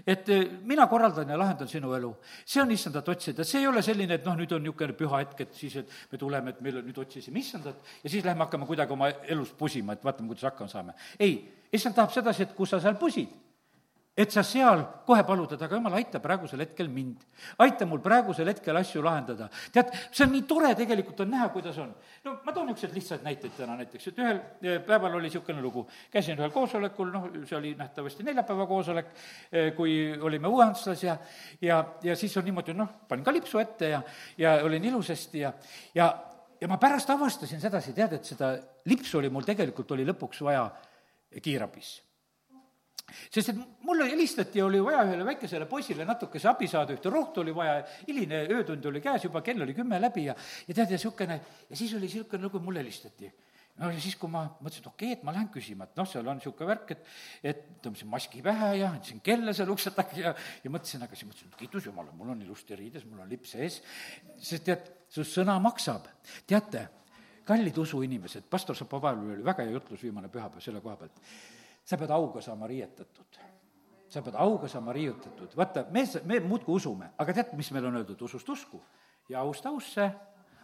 [0.05, 2.13] et eh, mina korraldan ja lahendan sinu elu.
[2.45, 5.41] see on issandat otsida, see ei ole selline, et noh, nüüd on niisugune püha hetk,
[5.47, 8.93] et siis, et me tuleme, et meil nüüd otsisime issandat ja siis lähme hakkame kuidagi
[8.93, 10.97] oma elus pusima, et vaatame, kuidas hakkama saame.
[11.19, 11.37] ei,
[11.71, 13.48] issand tahab sedasi, et kus sa seal pusid
[14.19, 17.21] et sa seal kohe palud, et aga jumal, aita praegusel hetkel mind.
[17.63, 19.47] aita mul praegusel hetkel asju lahendada.
[19.71, 21.93] tead, see on nii tore tegelikult on näha, kuidas on.
[22.25, 25.85] no ma toon niisuguseid lihtsaid näiteid täna näiteks, et ühel eh, päeval oli niisugune lugu,
[26.11, 29.13] käisin ühel koosolekul, noh, see oli nähtavasti neljapäeva koosolek,
[29.51, 31.15] eh, kui olime Uhanslas ja,
[31.61, 34.03] ja, ja siis on niimoodi, noh, panin ka lipsu ette ja,
[34.37, 35.53] ja olin ilusasti ja,
[35.95, 36.11] ja,
[36.59, 38.51] ja ma pärast avastasin sedasi, tead, et seda
[38.91, 40.67] lipsu oli mul tegelikult, oli lõpuks vaja
[41.39, 42.08] kiirabis
[43.29, 47.55] sest et mulle helistati oli vaja ühele väikesele poisile natukese abi saada, ühte rohtu oli
[47.55, 50.35] vaja, hiline öötund oli käes juba, kell oli kümme läbi ja,
[50.67, 51.39] ja tead, ja niisugune,
[51.69, 53.31] ja siis oli niisugune lugu, mulle helistati.
[53.79, 56.07] No ja siis, kui ma mõtlesin, et okei okay,, et ma lähen küsima, et noh,
[56.09, 60.17] seal on niisugune värk, et et tõmbasin maski pähe ja andsin kella seal ukse taga
[60.19, 60.33] ja,
[60.65, 63.55] ja mõtlesin, aga siis mõtlesin, et kiitus Jumalale, mul on ilusti riides, mul on lips
[63.55, 63.79] ees,
[64.35, 66.09] sest tead, su sõna maksab.
[66.49, 66.83] teate,
[67.47, 71.23] kallid usuinimesed, pastor Šapovalov oli väga hea jutlus viimane pühapäev selle koha pealt
[71.85, 73.39] sa pead auga saama riietatud.
[74.09, 77.99] sa pead auga saama riiutatud, vaata, me, me muudkui usume, aga tead, mis meil on
[77.99, 78.81] öeldud, usust usku
[79.29, 80.07] ja aust ausse,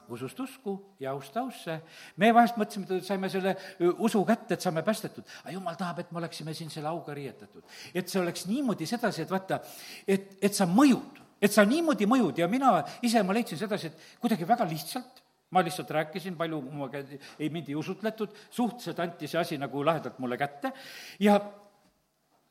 [0.10, 1.76] usust usku ja aust ausse.
[2.18, 3.56] me vahest mõtlesime, et saime selle
[4.02, 7.64] usu kätte, et saame päästetud, aga jumal tahab, et me oleksime siin selle auga riietatud.
[7.94, 9.62] et see oleks niimoodi sedasi, et vaata,
[10.08, 14.20] et, et sa mõjud, et sa niimoodi mõjud ja mina ise, ma leidsin sedasi, et
[14.22, 19.40] kuidagi väga lihtsalt ma lihtsalt rääkisin, palju käe, ei, mind ei usutletud, suhteliselt anti see
[19.40, 20.74] asi nagu lahedalt mulle kätte
[21.20, 21.40] ja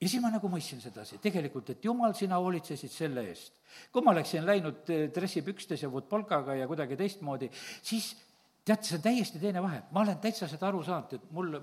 [0.00, 3.60] ja siis ma nagu mõistsin sedasi, tegelikult, et jumal, sina hoolitsesid selle eest.
[3.92, 7.48] kui ma oleksin läinud eh, dressipükstes ja vutpolkaga ja kuidagi teistmoodi,
[7.82, 8.12] siis
[8.64, 9.82] tead, see on täiesti teine vahe.
[9.92, 11.56] ma olen täitsa seda aru saanud, et mul,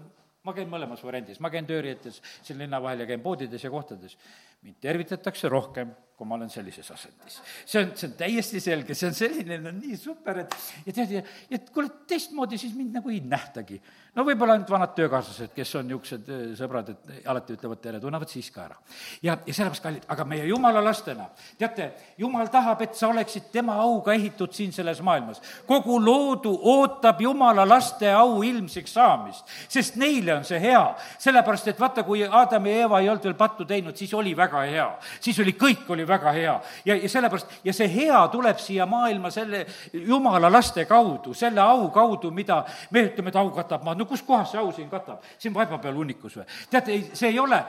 [0.43, 4.17] ma käin mõlemas variandis, ma käin tööriietes siin linna vahel ja käin poodides ja kohtades.
[4.61, 7.39] mind tervitatakse rohkem kui ma olen sellises asendis.
[7.65, 10.53] see on, see on täiesti selge, see on selline, no nii super, et
[10.85, 13.79] ja tead, ja, ja kuule, teistmoodi siis mind nagu ei nähtagi.
[14.13, 18.29] no võib-olla ainult vanad töökaaslased, kes on niisugused äh, sõbrad, et alati ütlevad tere, tunnevad
[18.29, 18.77] siis ka ära.
[19.25, 21.25] ja, ja sellepärast, kallid, aga meie jumala lastena,
[21.57, 21.89] teate,
[22.21, 25.41] jumal tahab, et sa oleksid tema auga ehitud siin selles maailmas.
[25.65, 30.85] kogu loodu ootab jumala laste au ilmsiks saamist, sest neile on see hea.
[31.17, 34.67] sellepärast, et vaata, kui Adam ja Eeva ei olnud veel pattu teinud, siis oli väga
[34.69, 34.89] hea.
[35.17, 36.55] siis oli, kõik oli väga hea.
[36.85, 41.89] ja, ja sellepärast, ja see hea tuleb siia maailma selle jumala laste kaudu, selle au
[41.93, 45.21] kaudu, mida me ütleme, et au katab maad, no kus kohas see au siin katab?
[45.37, 46.47] siin vaiba peal hunnikus või?
[46.71, 47.63] teate, see ei ole,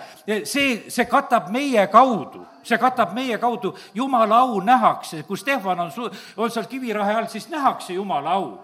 [0.44, 5.92] see, see katab meie kaudu see katab meie kaudu, jumala au nähakse, kui Stefan on
[5.92, 8.60] su-, on seal kivirahe all, siis nähakse jumala au.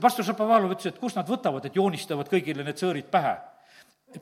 [0.00, 3.36] pastor Šapovalov ütles, et kust nad võtavad, et joonistavad kõigile need sõõrid pähe.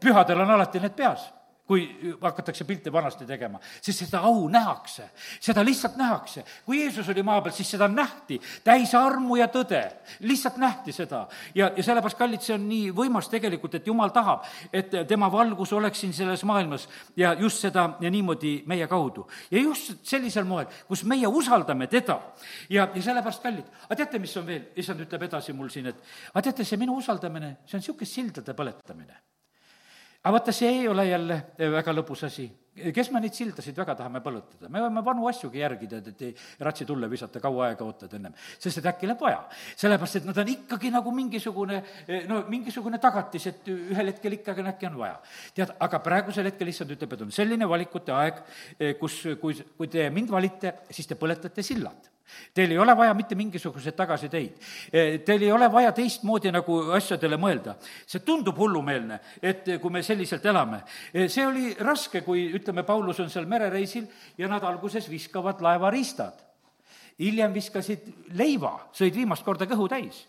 [0.00, 1.30] pühadel on alati need peas
[1.66, 5.08] kui hakatakse pilte vanasti tegema, sest seda au nähakse,
[5.40, 6.44] seda lihtsalt nähakse.
[6.66, 9.82] kui Jeesus oli maa peal, siis seda nähti, täis armu ja tõde,
[10.26, 11.26] lihtsalt nähti seda.
[11.54, 15.72] ja, ja sellepärast, kallid, see on nii võimas tegelikult, et Jumal tahab, et tema valgus
[15.72, 19.28] oleks siin selles maailmas ja just seda ja niimoodi meie kaudu.
[19.50, 22.18] ja just sellisel moel, kus meie usaldame teda
[22.68, 26.02] ja, ja sellepärast, kallid, aga teate, mis on veel, issand ütleb edasi mul siin, et
[26.34, 29.22] aga teate, see minu usaldamine, see on niisugune sildade põletamine
[30.22, 34.22] aga vaata, see ei ole jälle väga lõbus asi kes me neid sildasid väga tahame
[34.24, 38.14] põletada, me võime vanu asjugi järgida, et, et ei ratsi tulle visata, kaua aega ootad
[38.16, 39.42] ennem, sest et äkki läheb vaja.
[39.76, 41.82] sellepärast, et nad on ikkagi nagu mingisugune,
[42.30, 45.20] no mingisugune tagatis, et ühel hetkel ikkagi äkki on vaja.
[45.54, 48.40] tead, aga praegusel hetkel issand ütleb, et on selline valikute aeg,
[49.00, 52.11] kus, kui, kui te mind valite, siis te põletate sillad
[52.54, 54.58] Teil ei ole vaja mitte mingisuguseid tagasiteid.
[55.24, 57.76] Teil ei ole vaja teistmoodi nagu asjadele mõelda.
[58.06, 60.82] see tundub hullumeelne, et kui me selliselt elame.
[61.26, 64.06] see oli raske, kui ütleme, Paulus on seal merereisil
[64.38, 66.34] ja nad alguses viskavad laevariistad.
[67.18, 70.26] hiljem viskasid leiva, sõid viimast korda kõhu täis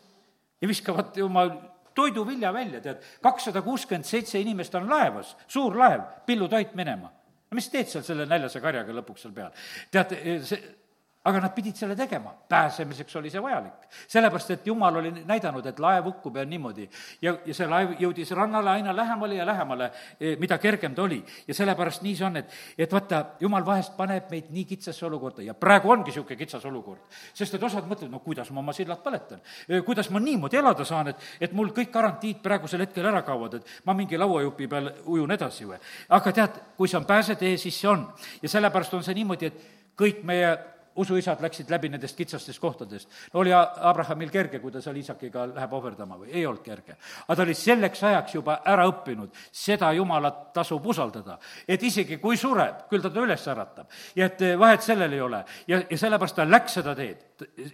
[0.61, 1.47] ja viskavad oma
[1.95, 7.11] toiduvilja välja, tead, kakssada kuuskümmend seitse inimest on laevas, suur laev, pillutoit minema.
[7.51, 9.51] no mis teed seal selle näljase karjaga lõpuks seal peal?
[9.91, 10.15] tead,
[10.47, 10.61] see
[11.23, 13.87] aga nad pidid selle tegema, pääsemiseks oli see vajalik.
[14.07, 16.89] sellepärast, et jumal oli näidanud, et laev hukkub ja niimoodi.
[17.21, 21.23] ja, ja see laev jõudis rannale aina lähemale ja lähemale, e, mida kergem ta oli.
[21.47, 25.45] ja sellepärast nii see on, et, et vaata, jumal vahest paneb meid nii kitsasse olukorda
[25.47, 26.99] ja praegu ongi niisugune kitsas olukord.
[27.33, 30.83] sest et osad mõtlevad, no kuidas ma oma sillad põletan, e, kuidas ma niimoodi elada
[30.85, 34.91] saan, et, et mul kõik garantiid praegusel hetkel ära kaovad, et ma mingi lauajupi peal
[35.05, 35.79] ujun edasi või.
[36.09, 38.09] aga tead, kui see on pääsetee, siis see on.
[38.41, 39.65] ja sellepärast on see niimoodi, et
[39.95, 43.09] kõik meie usuisad läksid läbi nendest kitsastest kohtadest.
[43.33, 46.95] no oli Abrahamil kerge, kui ta seal Iisakiga läheb ohverdama või ei olnud kerge.
[47.27, 51.37] aga ta oli selleks ajaks juba ära õppinud, seda Jumalat tasub usaldada.
[51.67, 53.87] et isegi kui sureb, küll ta ta üles äratab.
[54.15, 55.43] ja et eh, vahet sellel ei ole.
[55.67, 57.29] ja, ja sellepärast ta läks seda teed.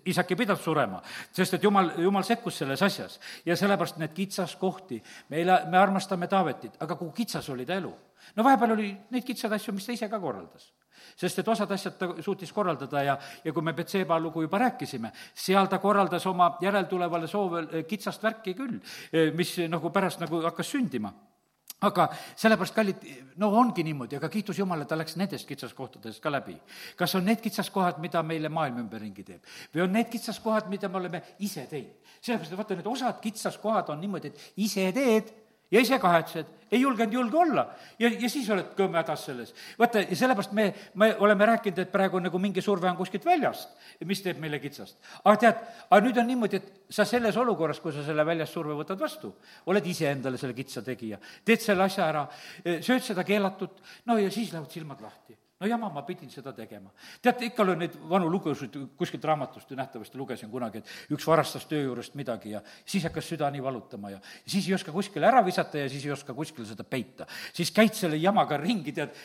[0.08, 1.02] Iisak ei pidanud surema,
[1.32, 3.20] sest et Jumal, Jumal sekkus selles asjas.
[3.46, 7.94] ja sellepärast need kitsaskohti, meile, me armastame Taavetit, aga kui kitsas oli ta elu
[8.36, 10.70] no vahepeal oli neid kitsaid asju, mis ta ise ka korraldas.
[11.16, 15.12] Sest et osad asjad ta suutis korraldada ja, ja kui me Betseba lugu juba rääkisime,
[15.34, 18.80] seal ta korraldas oma järeltulevale soove eh, kitsast värki küll,
[19.12, 21.14] eh, mis nagu pärast nagu hakkas sündima
[21.88, 23.04] aga sellepärast, kallid,
[23.39, 26.58] no ongi niimoodi, aga kiitus Jumalale, ta läks nendest kitsaskohtadest ka läbi.
[26.95, 29.43] kas on need kitsaskohad, mida meile maailm ümberringi teeb?
[29.74, 31.95] või on need kitsaskohad, mida me oleme ise teinud?
[32.20, 35.32] sellepärast, et vaata, need osad kitsaskohad on niimoodi, et ise teed
[35.72, 37.66] ja ise kahetsed, ei julgenud julge olla
[38.00, 39.54] ja, ja siis oled kõmme hädas selles.
[39.80, 40.68] vaata, ja sellepärast me,
[41.02, 43.74] me oleme rääkinud, et praegu nagu mingi surve on kuskilt väljast,
[44.06, 44.98] mis teeb meile kitsast.
[45.24, 48.78] aga tead, aga nüüd on niimoodi, et sa selles olukorras, kui sa selle väljast surve
[48.78, 49.34] võtad vastu,
[49.70, 52.26] oled ise endale selle kitsa tegija, teed selle asja ära,
[52.66, 56.91] sööd seda keelatut, no ja siis lähevad silmad lahti no jama, ma pidin seda tegema.
[57.22, 61.66] teate, ikka olen neid vanu lugusid kuskilt raamatust ju nähtavasti lugesin kunagi, et üks varastas
[61.70, 65.43] töö juurest midagi ja siis hakkas süda nii valutama ja siis ei oska kuskile ära
[65.45, 67.28] visata ja siis ei oska kuskile seda peita.
[67.53, 69.16] siis käid selle jamaga ringi, tead,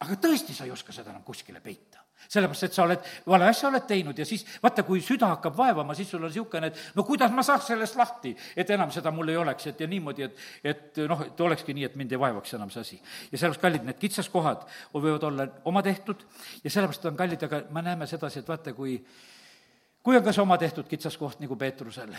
[0.00, 3.68] aga tõesti, sa ei oska seda enam kuskile peita sellepärast, et sa oled, vale asja
[3.68, 7.04] oled teinud ja siis vaata, kui süda hakkab vaevama, siis sul on niisugune, et no
[7.06, 10.44] kuidas ma saaks sellest lahti, et enam seda mul ei oleks, et ja niimoodi, et,
[10.64, 13.00] et noh, et olekski nii, et mind ei vaevaks enam see asi.
[13.32, 16.24] ja sellepärast, kallid, need kitsaskohad võivad olla oma tehtud
[16.64, 18.98] ja sellepärast on kallid, aga me näeme sedasi, et vaata, kui
[20.06, 22.12] kui on ka see oma tehtud kitsaskoht nagu Peetrusel,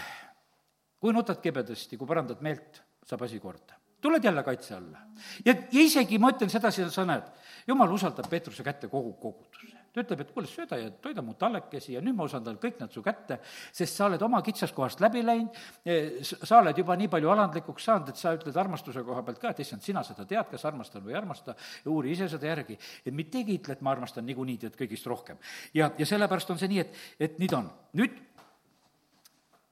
[1.00, 4.98] kui nutad kibedasti, kui parandad meelt, saab asi korda tuled jälle kaitse alla.
[5.46, 7.26] ja, ja isegi ma ütlen sedasi, sa näed,
[7.68, 9.77] jumal usaldab Peetruse kätte kogu koguduse.
[9.98, 12.94] Ta ütleb, et kuule, sööda ja toida mu tallekesi ja nüüd ma usaldan kõik nad
[12.94, 13.40] su kätte,
[13.76, 18.14] sest sa oled oma kitsaskohast läbi läinud, e, sa oled juba nii palju alandlikuks saanud,
[18.14, 21.16] et sa ütled armastuse koha pealt ka, et issand, sina seda tead, kas armastan või
[21.16, 21.58] ei armasta,
[21.90, 22.78] uuri ise seda järgi.
[23.06, 25.42] et mitte ei kiitle, et ma armastan niikuinii teid kõigist rohkem.
[25.74, 27.70] ja, ja sellepärast on see nii, et, et nii ta on.
[27.98, 28.16] nüüd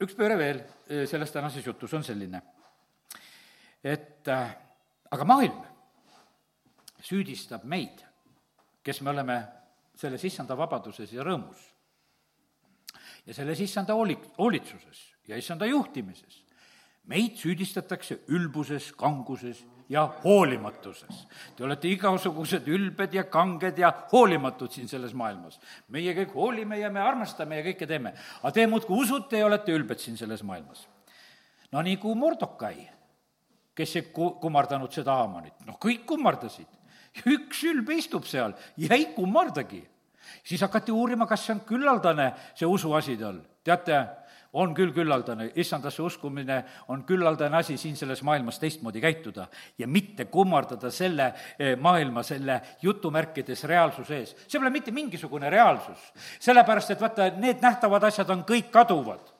[0.02, 2.42] üks pööre veel e, selles tänases jutus on selline
[3.86, 4.50] et äh,
[5.10, 5.58] aga maailm
[7.06, 8.00] süüdistab meid,
[8.82, 9.36] kes me oleme
[9.96, 11.60] selles issanda vabaduses ja rõõmus.
[13.26, 16.44] ja selles issanda hooli-, hoolitsuses ja issanda juhtimises.
[17.04, 21.26] meid süüdistatakse ülbuses, kanguses ja hoolimatuses.
[21.56, 25.60] Te olete igasugused ülbed ja kanged ja hoolimatud siin selles maailmas.
[25.88, 28.14] meie kõik hoolime ja me armastame ja kõike teeme.
[28.42, 30.88] aga te muudkui usute ja olete ülbed siin selles maailmas.
[31.72, 32.96] no nii kui Mordokai
[33.76, 36.68] kes ei ku-, kummardanud seda Haamanit, noh, kõik kummardasid.
[37.26, 39.82] Üks ülbe istub seal ja ei kummardagi.
[40.44, 43.40] siis hakati uurima, kas see on küllaldane, see usuasi tal.
[43.64, 44.04] teate,
[44.56, 49.46] on küll küllaldane, issandasse uskumine on küllaldane asi siin selles maailmas teistmoodi käituda
[49.78, 54.36] ja mitte kummardada selle eh, maailma, selle jutumärkides reaalsuse ees.
[54.46, 59.34] see pole mitte mingisugune reaalsus, sellepärast et vaata, need nähtavad asjad on kõik kaduvad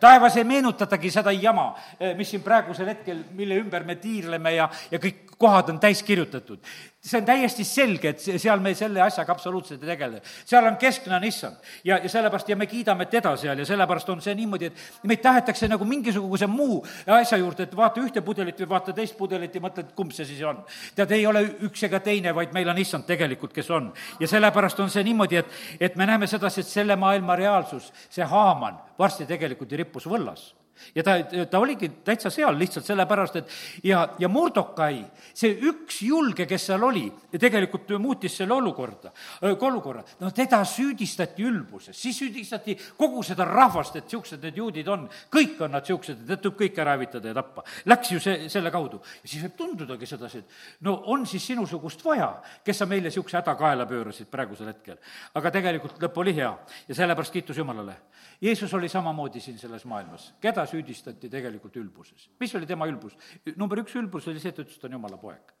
[0.00, 1.68] taevas ei meenutatagi seda jama,
[2.00, 6.02] eh, mis siin praegusel hetkel, mille ümber me tiirleme ja, ja kõik kohad on täis
[6.02, 6.58] kirjutatud.
[7.06, 10.20] see on täiesti selge, et seal me selle asjaga absoluutselt ei tegele.
[10.44, 14.08] seal on keskne on issand ja, ja sellepärast ja me kiidame teda seal ja sellepärast
[14.08, 18.60] on see niimoodi, et meid tahetakse nagu mingisuguse muu asja juurde, et vaata ühte pudelit
[18.64, 20.64] või vaata teist pudelit ja mõtled, kumb see siis on.
[20.96, 23.92] tead, ei ole üks ega teine, vaid meil on issand tegelikult, kes on.
[24.20, 28.24] ja sellepärast on see niimoodi, et, et me näeme sedasi, et selle maailma reaalsus, see
[28.24, 30.54] Haaman varsti tegelikult ju rippus võllas
[30.94, 31.16] ja ta,
[31.50, 33.54] ta oligi täitsa seal lihtsalt sellepärast, et
[33.84, 35.00] ja, ja Mordokai,
[35.34, 37.04] see üks julge, kes seal oli,
[37.38, 39.12] tegelikult muutis selle olukorda,
[39.42, 40.04] olukorra.
[40.20, 45.60] no teda süüdistati ülbuses, siis süüdistati kogu seda rahvast, et niisugused need juudid on, kõik
[45.64, 47.64] on nad niisugused, et tuleb kõik ära hävitada ja tappa.
[47.90, 49.00] Läks ju see, selle kaudu.
[49.22, 52.30] ja siis võib tundudagi sedasi, et no on siis sinusugust vaja,
[52.64, 54.98] kes sa meile niisuguse häda kaela pöörasid praegusel hetkel.
[55.34, 56.52] aga tegelikult lõpp oli hea
[56.88, 57.96] ja sellepärast kiitus Jumalale.
[58.42, 62.28] Jeesus oli samamoodi siin selles maailmas, keda süüdistati tegelikult ülbuses.
[62.40, 63.16] mis oli tema ülbus?
[63.56, 65.54] number üks ülbus oli see, et ta ütles, et ta on jumala poeg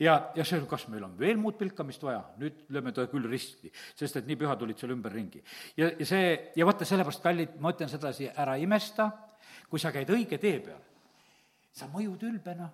[0.00, 3.70] ja, ja see, kas meil on veel muud pilkamist vaja, nüüd lööme ta küll risti,
[3.98, 5.42] sest et nii pühad olid seal ümberringi.
[5.78, 9.10] ja, ja see, ja vaata, sellepärast, kallid, ma ütlen sedasi, ära imesta,
[9.70, 10.82] kui sa käid õige tee peal,
[11.74, 12.70] sa mõjud ülbena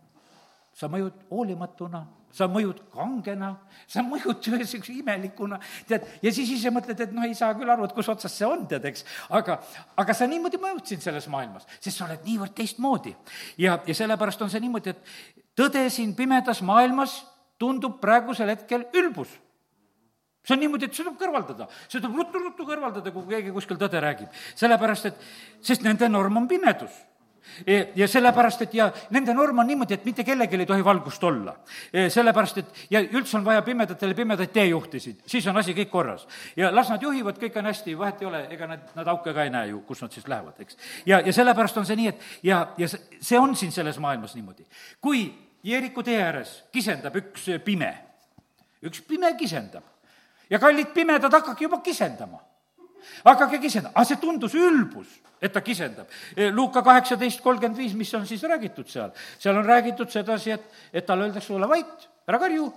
[0.77, 2.03] sa mõjud hoolimatuna,
[2.33, 3.53] sa mõjud kangena,
[3.91, 5.59] sa mõjud niisuguse imelikuna,
[5.89, 8.49] tead, ja siis ise mõtled, et noh, ei saa küll aru, et kus otsas see
[8.49, 9.05] on, tead, eks.
[9.37, 9.59] aga,
[10.01, 13.14] aga sa niimoodi mõjud siin selles maailmas, sest sa oled niivõrd teistmoodi.
[13.61, 17.20] ja, ja sellepärast on see niimoodi, et tõde siin pimedas maailmas
[17.61, 19.37] tundub praegusel hetkel ülbus
[20.43, 24.01] see on niimoodi, et see tuleb kõrvaldada, see tuleb ruttu-ruttu kõrvaldada, kui keegi kuskil tõde
[24.03, 24.41] räägib.
[24.59, 25.20] sellepärast, et,
[25.62, 26.97] sest nende norm on pimedus
[27.97, 31.55] ja sellepärast, et ja nende norm on niimoodi, et mitte kellelgi ei tohi valgust olla.
[32.09, 36.26] sellepärast, et ja üldse on vaja pimedatele pimedaid teejuhtisid, siis on asi kõik korras.
[36.57, 39.45] ja las nad juhivad, kõik on hästi, vahet ei ole, ega nad, nad auke ka
[39.45, 40.78] ei näe ju, kus nad siis lähevad, eks.
[41.07, 44.66] ja, ja sellepärast on see nii, et ja, ja see on siin selles maailmas niimoodi.
[45.01, 45.26] kui
[45.62, 47.93] Jeeriku tee ääres kisendab üks pime,
[48.82, 49.84] üks pime kisendab
[50.51, 52.40] ja kallid pimedad, hakake juba kisendama
[53.24, 56.11] hakake kisendama, aga see tundus ülbus, et ta kisendab.
[56.55, 59.11] Luuka kaheksateist kolmkümmend viis, mis on siis räägitud seal?
[59.38, 62.68] seal on räägitud sedasi, et, et talle öeldakse, ole vait, ära karju,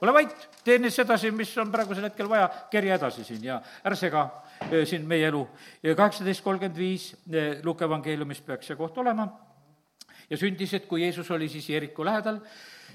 [0.00, 3.98] ole vait, tee nüüd sedasi, mis on praegusel hetkel vaja, kerja edasi siin ja ära
[3.98, 4.24] sega
[4.70, 5.42] eh, siin meie elu.
[5.84, 9.28] kaheksateist kolmkümmend viis eh, Luuka evangeeliumis peaks see koht olema
[10.30, 12.40] ja sündis, et kui Jeesus oli siis Jeeriku lähedal,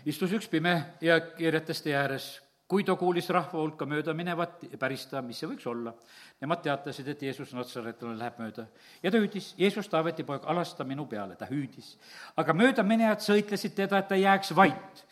[0.05, 2.31] istus üks pime ja tee ääres
[2.67, 5.93] kui ta kuulis rahva hulka mööda minevat, päris ta, mis see võiks olla.
[6.41, 8.65] Nemad teatasid, et Jeesus Natsaretule läheb mööda.
[9.03, 11.97] ja ta hüüdis, Jeesus, Taaveti poeg, alasta minu peale, ta hüüdis.
[12.35, 15.05] aga möödaminejad sõitlesid teda, et ta jääks vait.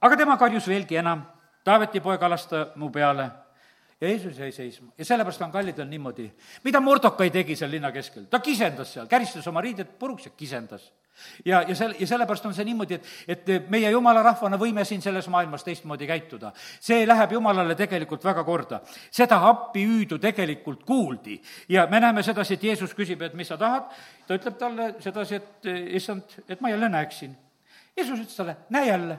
[0.00, 1.22] aga tema karjus veelgi enam,
[1.64, 3.30] Taaveti poeg, alasta mu peale
[4.00, 6.32] ja Jeesus jäi seisma ja sellepärast on kallid on niimoodi.
[6.64, 8.24] mida Mordokai tegi seal linna keskel?
[8.24, 10.92] ta kisendas seal, käristas oma riided puruks ja kisendas
[11.44, 15.02] ja, ja sel-, ja sellepärast on see niimoodi, et, et meie jumala rahvana võime siin
[15.02, 16.52] selles maailmas teistmoodi käituda.
[16.80, 18.80] see läheb jumalale tegelikult väga korda.
[19.10, 23.90] seda appihüüdu tegelikult kuuldi ja me näeme sedasi, et Jeesus küsib, et mis sa tahad,
[24.26, 27.36] ta ütleb talle sedasi, et issand, et ma jälle näeksin.
[27.96, 29.18] Jeesus ütles talle, näe jälle.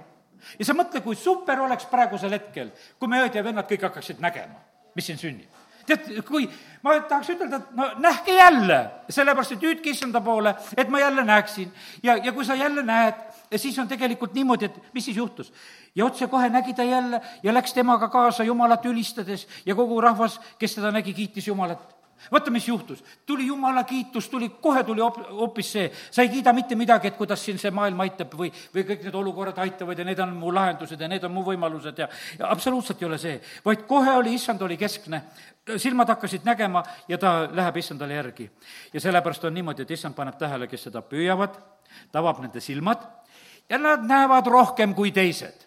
[0.59, 4.21] ja sa mõtle, kui super oleks praegusel hetkel, kui me õed ja vennad kõik hakkaksid
[4.21, 4.61] nägema,
[4.95, 5.56] mis siin sünnib
[5.87, 6.47] tead, kui
[6.83, 8.79] ma tahaks ütelda, et no nähke jälle,
[9.09, 11.71] sellepärast et hüüdke issanda poole, et ma jälle näeksin.
[12.03, 13.19] ja, ja kui sa jälle näed,
[13.55, 15.53] siis on tegelikult niimoodi, et mis siis juhtus.
[15.95, 20.75] ja otsekohe nägi ta jälle ja läks temaga kaasa Jumalat ülistades ja kogu rahvas, kes
[20.75, 21.96] teda nägi, kiitis Jumalat
[22.31, 26.75] vaata, mis juhtus, tuli jumala kiitus, tuli, kohe tuli hoopis see, sa ei kiida mitte
[26.75, 30.23] midagi, et kuidas siin see maailm aitab või, või kõik need olukorrad aitavad ja need
[30.23, 32.09] on mu lahendused ja need on mu võimalused ja,
[32.39, 35.21] ja absoluutselt ei ole see, vaid kohe oli, issand oli keskne,
[35.75, 38.49] silmad hakkasid nägema ja ta läheb issandale järgi.
[38.93, 41.59] ja sellepärast on niimoodi, et issand paneb tähele, kes seda püüavad,
[42.11, 43.03] ta avab nende silmad
[43.69, 45.66] ja nad näevad rohkem kui teised.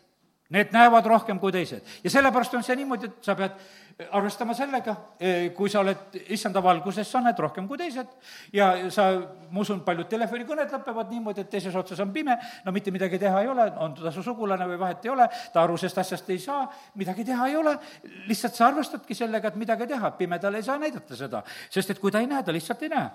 [0.51, 1.87] Need näevad rohkem kui teised.
[2.05, 3.55] Ja sellepärast on see niimoodi, et sa pead
[4.17, 8.09] arvestama sellega, eh, kui sa oled issanda valguses, sa näed rohkem kui teised.
[8.53, 9.07] Ja sa,
[9.51, 13.43] ma usun, paljud telefonikõned lõpevad niimoodi, et teises otsas on pime, no mitte midagi teha
[13.45, 16.39] ei ole, on ta su sugulane või vahet ei ole, ta aru sellest asjast ei
[16.43, 16.65] saa,
[16.99, 17.77] midagi teha ei ole,
[18.27, 22.11] lihtsalt sa arvestadki sellega, et midagi teha, pimedale ei saa näidata seda, sest et kui
[22.11, 23.11] ta ei näe, ta lihtsalt ei näe.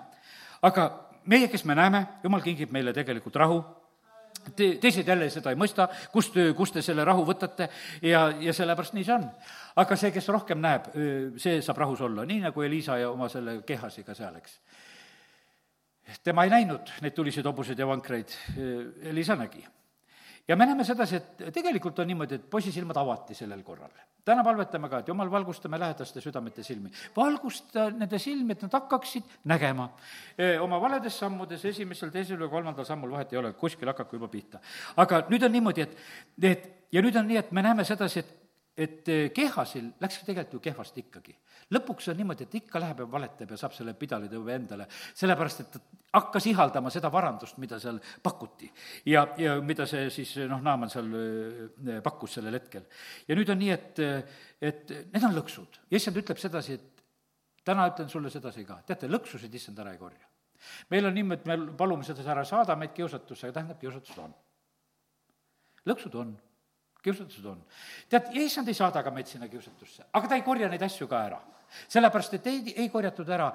[0.62, 0.90] aga
[1.26, 3.60] meie, kes me näeme, jumal kingib meile tegelikult rahu,
[4.54, 7.70] te, teised jälle seda ei mõista, kust, kust te selle rahu võtate
[8.02, 9.30] ja, ja sellepärast nii see on
[9.76, 10.90] aga see, kes rohkem näeb,
[11.40, 14.58] see saab rahus olla, nii nagu Elisa ja oma selle Kehasiga seal, eks.
[16.24, 18.32] tema ei näinud neid tuliseid hobuseid ja vankreid,
[19.12, 19.64] Elisa nägi.
[20.48, 23.90] Ja me näeme sedasi, et tegelikult on niimoodi, et poisi silmad avati sellel korral.
[24.24, 26.90] täna palvetame ka, et jumal, valgustame lähedaste südamete silmi.
[27.16, 29.90] valgusta nende silmi, et nad hakkaksid nägema.
[30.60, 34.60] oma valedes sammudes, esimesel, teisel või kolmandal sammul vahet ei ole, kuskil hakaku juba pihta.
[34.96, 35.96] aga nüüd on niimoodi, et,
[36.42, 38.42] et ja nüüd on nii, et me näeme sedasi, et
[38.76, 41.34] et eh, Kehasil läks tegelikult ju kehvasti ikkagi.
[41.74, 44.86] Lõpuks on niimoodi, et ikka läheb ja valetab ja saab selle pidalitõve endale,
[45.18, 45.80] sellepärast et ta
[46.16, 48.70] hakkas ihaldama seda varandust, mida seal pakuti.
[49.10, 52.86] ja, ja mida see siis noh, Naaman seal eh, pakkus sellel hetkel.
[53.28, 54.00] ja nüüd on nii, et,
[54.62, 57.04] et need on lõksud ja issand ütleb sedasi, et
[57.66, 60.30] täna ütlen sulle sedasi ka, teate, lõksusid issand ära ei korja.
[60.90, 64.34] meil on niimoodi, et me palume sedasi ära, saada meid kiusatusse, tähendab, kiusatused on.
[65.90, 66.36] lõksud on
[67.06, 67.60] kiusatused on.
[68.10, 71.20] tead, issand ei saada ka meid sinna kiusatusse, aga ta ei korja neid asju ka
[71.28, 71.42] ära.
[71.88, 73.50] Sellepärast, et ei, ei korjatud ära,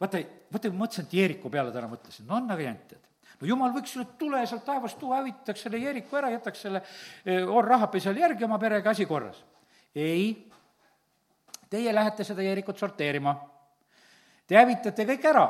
[0.00, 3.06] vaata, vaata, ma mõtlesin, et Jeeriku peale täna mõtlesin, no jant, tead
[3.40, 6.82] no jumal võiks selle tule sealt taevast tuua, hävitaks selle Jeeriku ära, jätaks selle
[7.26, 9.42] Orr-Rahapi seal järgi oma perega, asi korras.
[9.94, 10.48] ei,
[11.70, 13.34] teie lähete seda Jeerikut sorteerima.
[14.46, 15.46] Te hävitate kõik ära,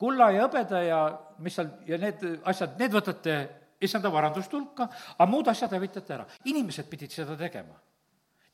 [0.00, 1.00] kulla ja hõbeda ja
[1.44, 3.36] mis seal, ja need asjad, need võtate
[3.84, 6.26] issanda varandust hulka, aga muud asjad hävitate ära.
[6.44, 7.76] inimesed pidid seda tegema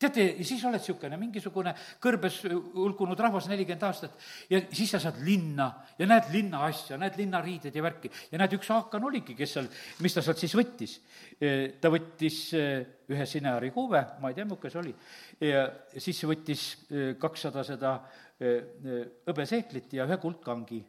[0.04, 2.40] teate, ja siis oled niisugune mingisugune kõrbes
[2.74, 4.16] hulkunud rahvas nelikümmend aastat
[4.50, 8.56] ja siis sa saad linna ja näed linna asja, näed linnariideid ja värki ja näed,
[8.58, 9.68] üks Haakan oligi, kes seal,
[10.04, 10.98] mis ta sealt siis võttis.
[11.80, 14.94] ta võttis eh, ühe sineari kuube, ma ei tea, milline see oli,
[15.50, 15.66] ja
[15.98, 17.98] siis võttis eh, kakssada seda
[18.34, 20.80] hõbeseeklit ja ühe kuldkangi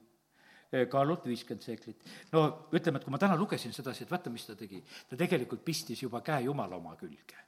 [0.92, 2.02] kaalult viiskümmend seeklit.
[2.34, 5.64] no ütleme, et kui ma täna lugesin sedasi, et vaata, mis ta tegi, ta tegelikult
[5.64, 7.45] pistis juba käe Jumala oma külge.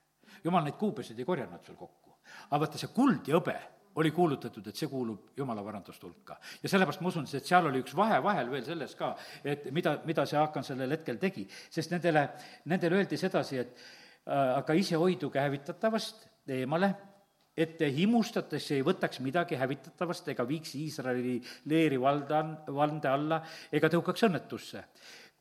[0.47, 2.15] Jumal neid kuubesid ei korjanud seal kokku.
[2.49, 3.57] aga vaata, see kuld ja hõbe
[3.97, 6.37] oli kuulutatud, et see kuulub jumala varandust hulka.
[6.63, 9.97] ja sellepärast ma usun, et seal oli üks vahe vahel veel selles ka, et mida,
[10.05, 12.27] mida see Haakan sellel hetkel tegi, sest nendele,
[12.69, 16.27] nendele öeldi sedasi, et äh, aga ise hoiduge hävitatavast
[16.57, 16.93] eemale
[17.57, 21.39] et te himustates ei võtaks midagi hävitatavast ega viiks Iisraeli
[21.71, 23.41] leeri valda, vande alla
[23.73, 24.83] ega tõukaks õnnetusse.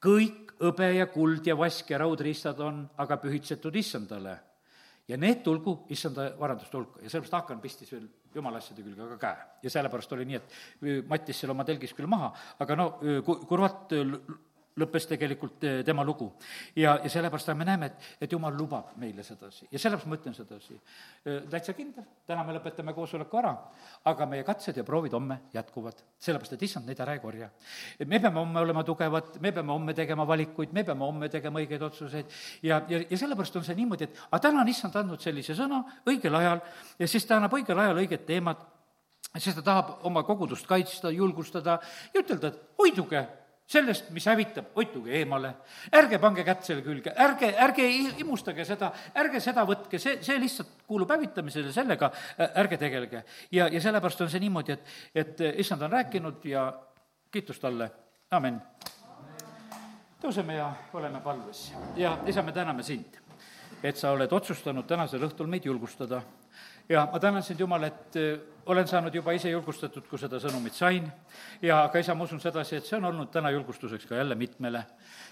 [0.01, 4.39] kõik hõbe ja kuld ja vask ja raudriistad on aga pühitsetud issandale
[5.09, 9.19] ja need tulgu issanda varanduste hulka ja sellepärast Hakan pistis veel jumala asjade külge ka
[9.23, 9.47] käe.
[9.63, 12.89] ja sellepärast oli nii, et mattis seal oma telgis küll maha, aga no
[13.25, 13.95] kurvalt
[14.81, 16.33] lõppes tegelikult eh, tema lugu.
[16.77, 20.35] ja, ja sellepärast me näeme, et, et jumal lubab meile sedasi ja sellepärast ma ütlen
[20.37, 20.77] sedasi.
[21.51, 23.53] Täitsa kindel, täna me lõpetame koosoleku ära,
[24.05, 27.51] aga meie katsed ja proovid homme jätkuvad, sellepärast et issand neid ära ei korja.
[28.05, 31.83] me peame homme olema tugevad, me peame homme tegema valikuid, me peame homme tegema õigeid
[31.83, 35.57] otsuseid ja, ja, ja sellepärast on see niimoodi, et aga täna on issand andnud sellise
[35.57, 36.63] sõna õigel ajal
[36.99, 38.61] ja siis ta annab õigel ajal õiged teemad,
[39.39, 41.81] siis ta tahab oma kogudust kaitsta, julgustada
[42.13, 43.25] ja ütelda, et hoiduge
[43.67, 45.51] sellest, mis hävitab, hoidtuge eemale,
[45.99, 47.87] ärge pange kätt selle külge, ärge, ärge
[48.23, 52.13] imustage seda, ärge seda võtke, see, see lihtsalt kuulub hävitamisele, sellega
[52.63, 53.25] ärge tegelge.
[53.51, 56.69] ja, ja sellepärast on see niimoodi, et, et issand on rääkinud ja
[57.35, 57.91] kiitus talle,
[58.31, 58.61] amin.
[60.23, 61.73] tõuseme ja oleme palves.
[61.99, 63.19] Ja isa, me täname sind,
[63.83, 66.23] et sa oled otsustanud tänasel õhtul meid julgustada.
[66.89, 68.15] Ja ma tänan sind, Jumal, et
[68.67, 71.07] olen saanud juba ise julgustatud, kui seda sõnumit sain
[71.63, 74.85] ja aga isa, ma usun sedasi, et see on olnud täna julgustuseks ka jälle mitmele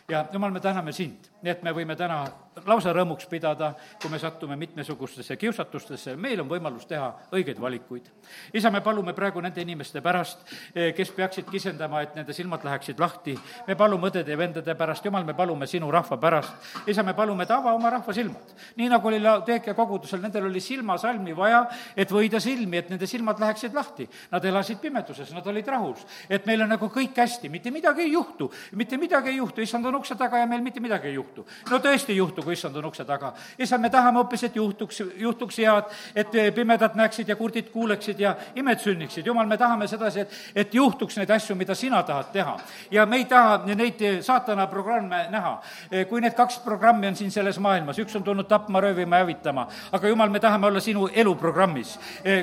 [0.08, 2.24] ja jumal, me täname sind, et me võime täna
[2.68, 3.70] lausa rõõmuks pidada,
[4.02, 8.10] kui me satume mitmesugustesse kiusatustesse, meil on võimalus teha õigeid valikuid.
[8.52, 13.00] isa, me palume praegu nende inimeste pärast, eh, kes peaksid kisendama, et nende silmad läheksid
[13.00, 13.38] lahti.
[13.66, 16.52] me palume õdede ja vendade pärast, jumal, me palume sinu rahva pärast.
[16.86, 18.54] isa, me palume, et ava oma rahva silmad.
[18.76, 21.66] nii nagu oli Laodeekia kogudusel, nendel oli silmasalmi vaja,
[21.96, 24.08] et võida silmi, et nende silmad läheksid lahti.
[24.30, 28.12] Nad elasid pimeduses, nad olid rahus, et meil on nagu kõik hästi, mitte midagi ei
[28.12, 31.46] juhtu, mitte midagi ei juhtu, issand on ukse taga ja meil mitte midagi ei juhtu.
[31.70, 33.32] no tõesti ei juhtu, kui issand on ukse taga.
[33.58, 38.36] issand, me tahame hoopis, et juhtuks, juhtuks head, et pimedad näeksid ja kurdid kuuleksid ja
[38.54, 39.26] imed sünniksid.
[39.26, 42.58] jumal, me tahame sedasi, et, et juhtuks neid asju, mida sina tahad teha.
[42.90, 45.60] ja me ei taha neid saatana programme näha.
[46.08, 49.66] kui need kaks programmi on siin selles maailmas, üks on tulnud tapma, röövima ja hävitama,
[49.92, 51.98] aga jumal, me tahame olla sinu eluprogrammis,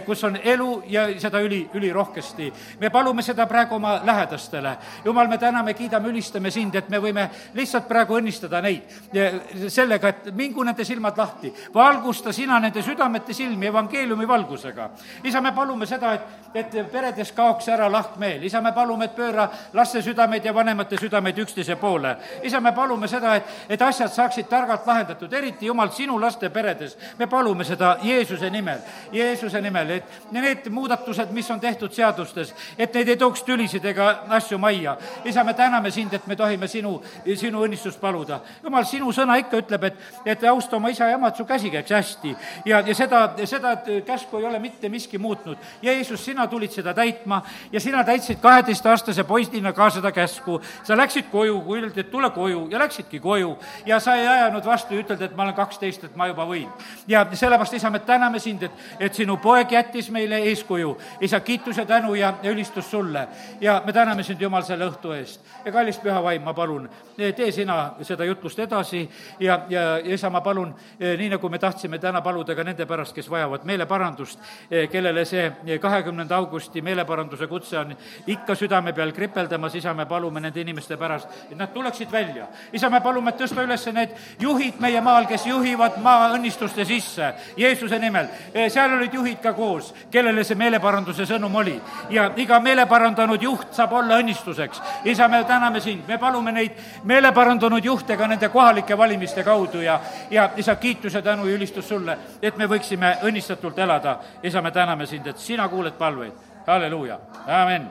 [0.05, 2.51] kus on elu ja seda üli, ülirohkesti.
[2.79, 4.77] me palume seda praegu oma lähedastele.
[5.05, 8.81] jumal, me täname, kiidame, ülistame sind, et me võime lihtsalt praegu õnnistada neid
[9.67, 11.53] sellega, et mingu nende silmad lahti.
[11.73, 14.89] valgusta sina nende südamete silmi evangeeliumi valgusega.
[15.23, 16.21] isa, me palume seda, et,
[16.53, 18.43] et peredes kaoks ära lahkmeel.
[18.43, 22.15] isa, me palume, et pööra laste südameid ja vanemate südameid üksteise poole.
[22.43, 26.97] isa, me palume seda, et, et asjad saaksid targalt lahendatud, eriti jumal, sinu laste peredes.
[27.19, 28.79] me palume seda Jeesuse nimel,
[29.11, 33.85] Jeesuse nimel, et need need muudatused, mis on tehtud seadustes, et neid ei tooks tülisid
[33.85, 34.97] ega asju majja.
[35.25, 37.01] isa, me täname sind, et me tohime sinu,
[37.35, 38.39] sinu õnnistust paluda.
[38.63, 41.91] jumal, sinu sõna ikka ütleb, et, et austa oma isa ja emat, su käsi käiks
[41.91, 42.35] hästi.
[42.65, 45.57] ja, ja seda, seda käsku ei ole mitte miski muutnud.
[45.81, 47.41] Jeesus, sina tulid seda täitma
[47.71, 50.61] ja sina täitsid kaheteistaastase poisina ka seda käsku.
[50.83, 54.65] sa läksid koju, kui öeldi, et tule koju ja läksidki koju ja sa ei ajanud
[54.65, 56.69] vastu ja ütelnud, et ma olen kaksteist, et ma juba võin.
[57.07, 60.97] ja sellepärast, isa, me täname sind, et, et sinu poeg jättis meile eeskuju.
[61.21, 63.27] isa, kiitus ja tänu ja, ülistus sulle.
[63.61, 65.41] ja me täname sind, Jumal, selle õhtu eest.
[65.65, 70.41] ja kallis püha vaim, ma palun, tee sina seda jutlust edasi ja, ja, isa, ma
[70.41, 74.39] palun, nii nagu me tahtsime täna paluda ka nende pärast, kes vajavad meeleparandust,
[74.91, 77.95] kellele see kahekümnenda augusti meeleparanduse kutse on
[78.27, 82.47] ikka südame peal kripeldamas, isa, me palume nende inimeste pärast, et nad tuleksid välja.
[82.73, 87.33] isa, me palume, et tõsta üles need juhid meie maal, kes juhivad maa õnnistuste sisse
[87.57, 88.27] Jeesuse nimel.
[88.69, 89.93] seal olid juhid ka koos,
[90.31, 91.75] kellele see meeleparanduse sõnum oli.
[92.09, 94.81] ja iga meeleparandanud juht saab olla õnnistuseks.
[95.05, 99.99] isa, me täname sind, me palume neid meeleparandanud juhte ka nende kohalike valimiste kaudu ja,
[100.31, 104.19] ja isa, kiitus ja tänu ja ülistus sulle, et me võiksime õnnistatult elada.
[104.43, 106.33] isa, me täname sind, et sina kuuled palveid.
[106.67, 107.89] halleluuja, amin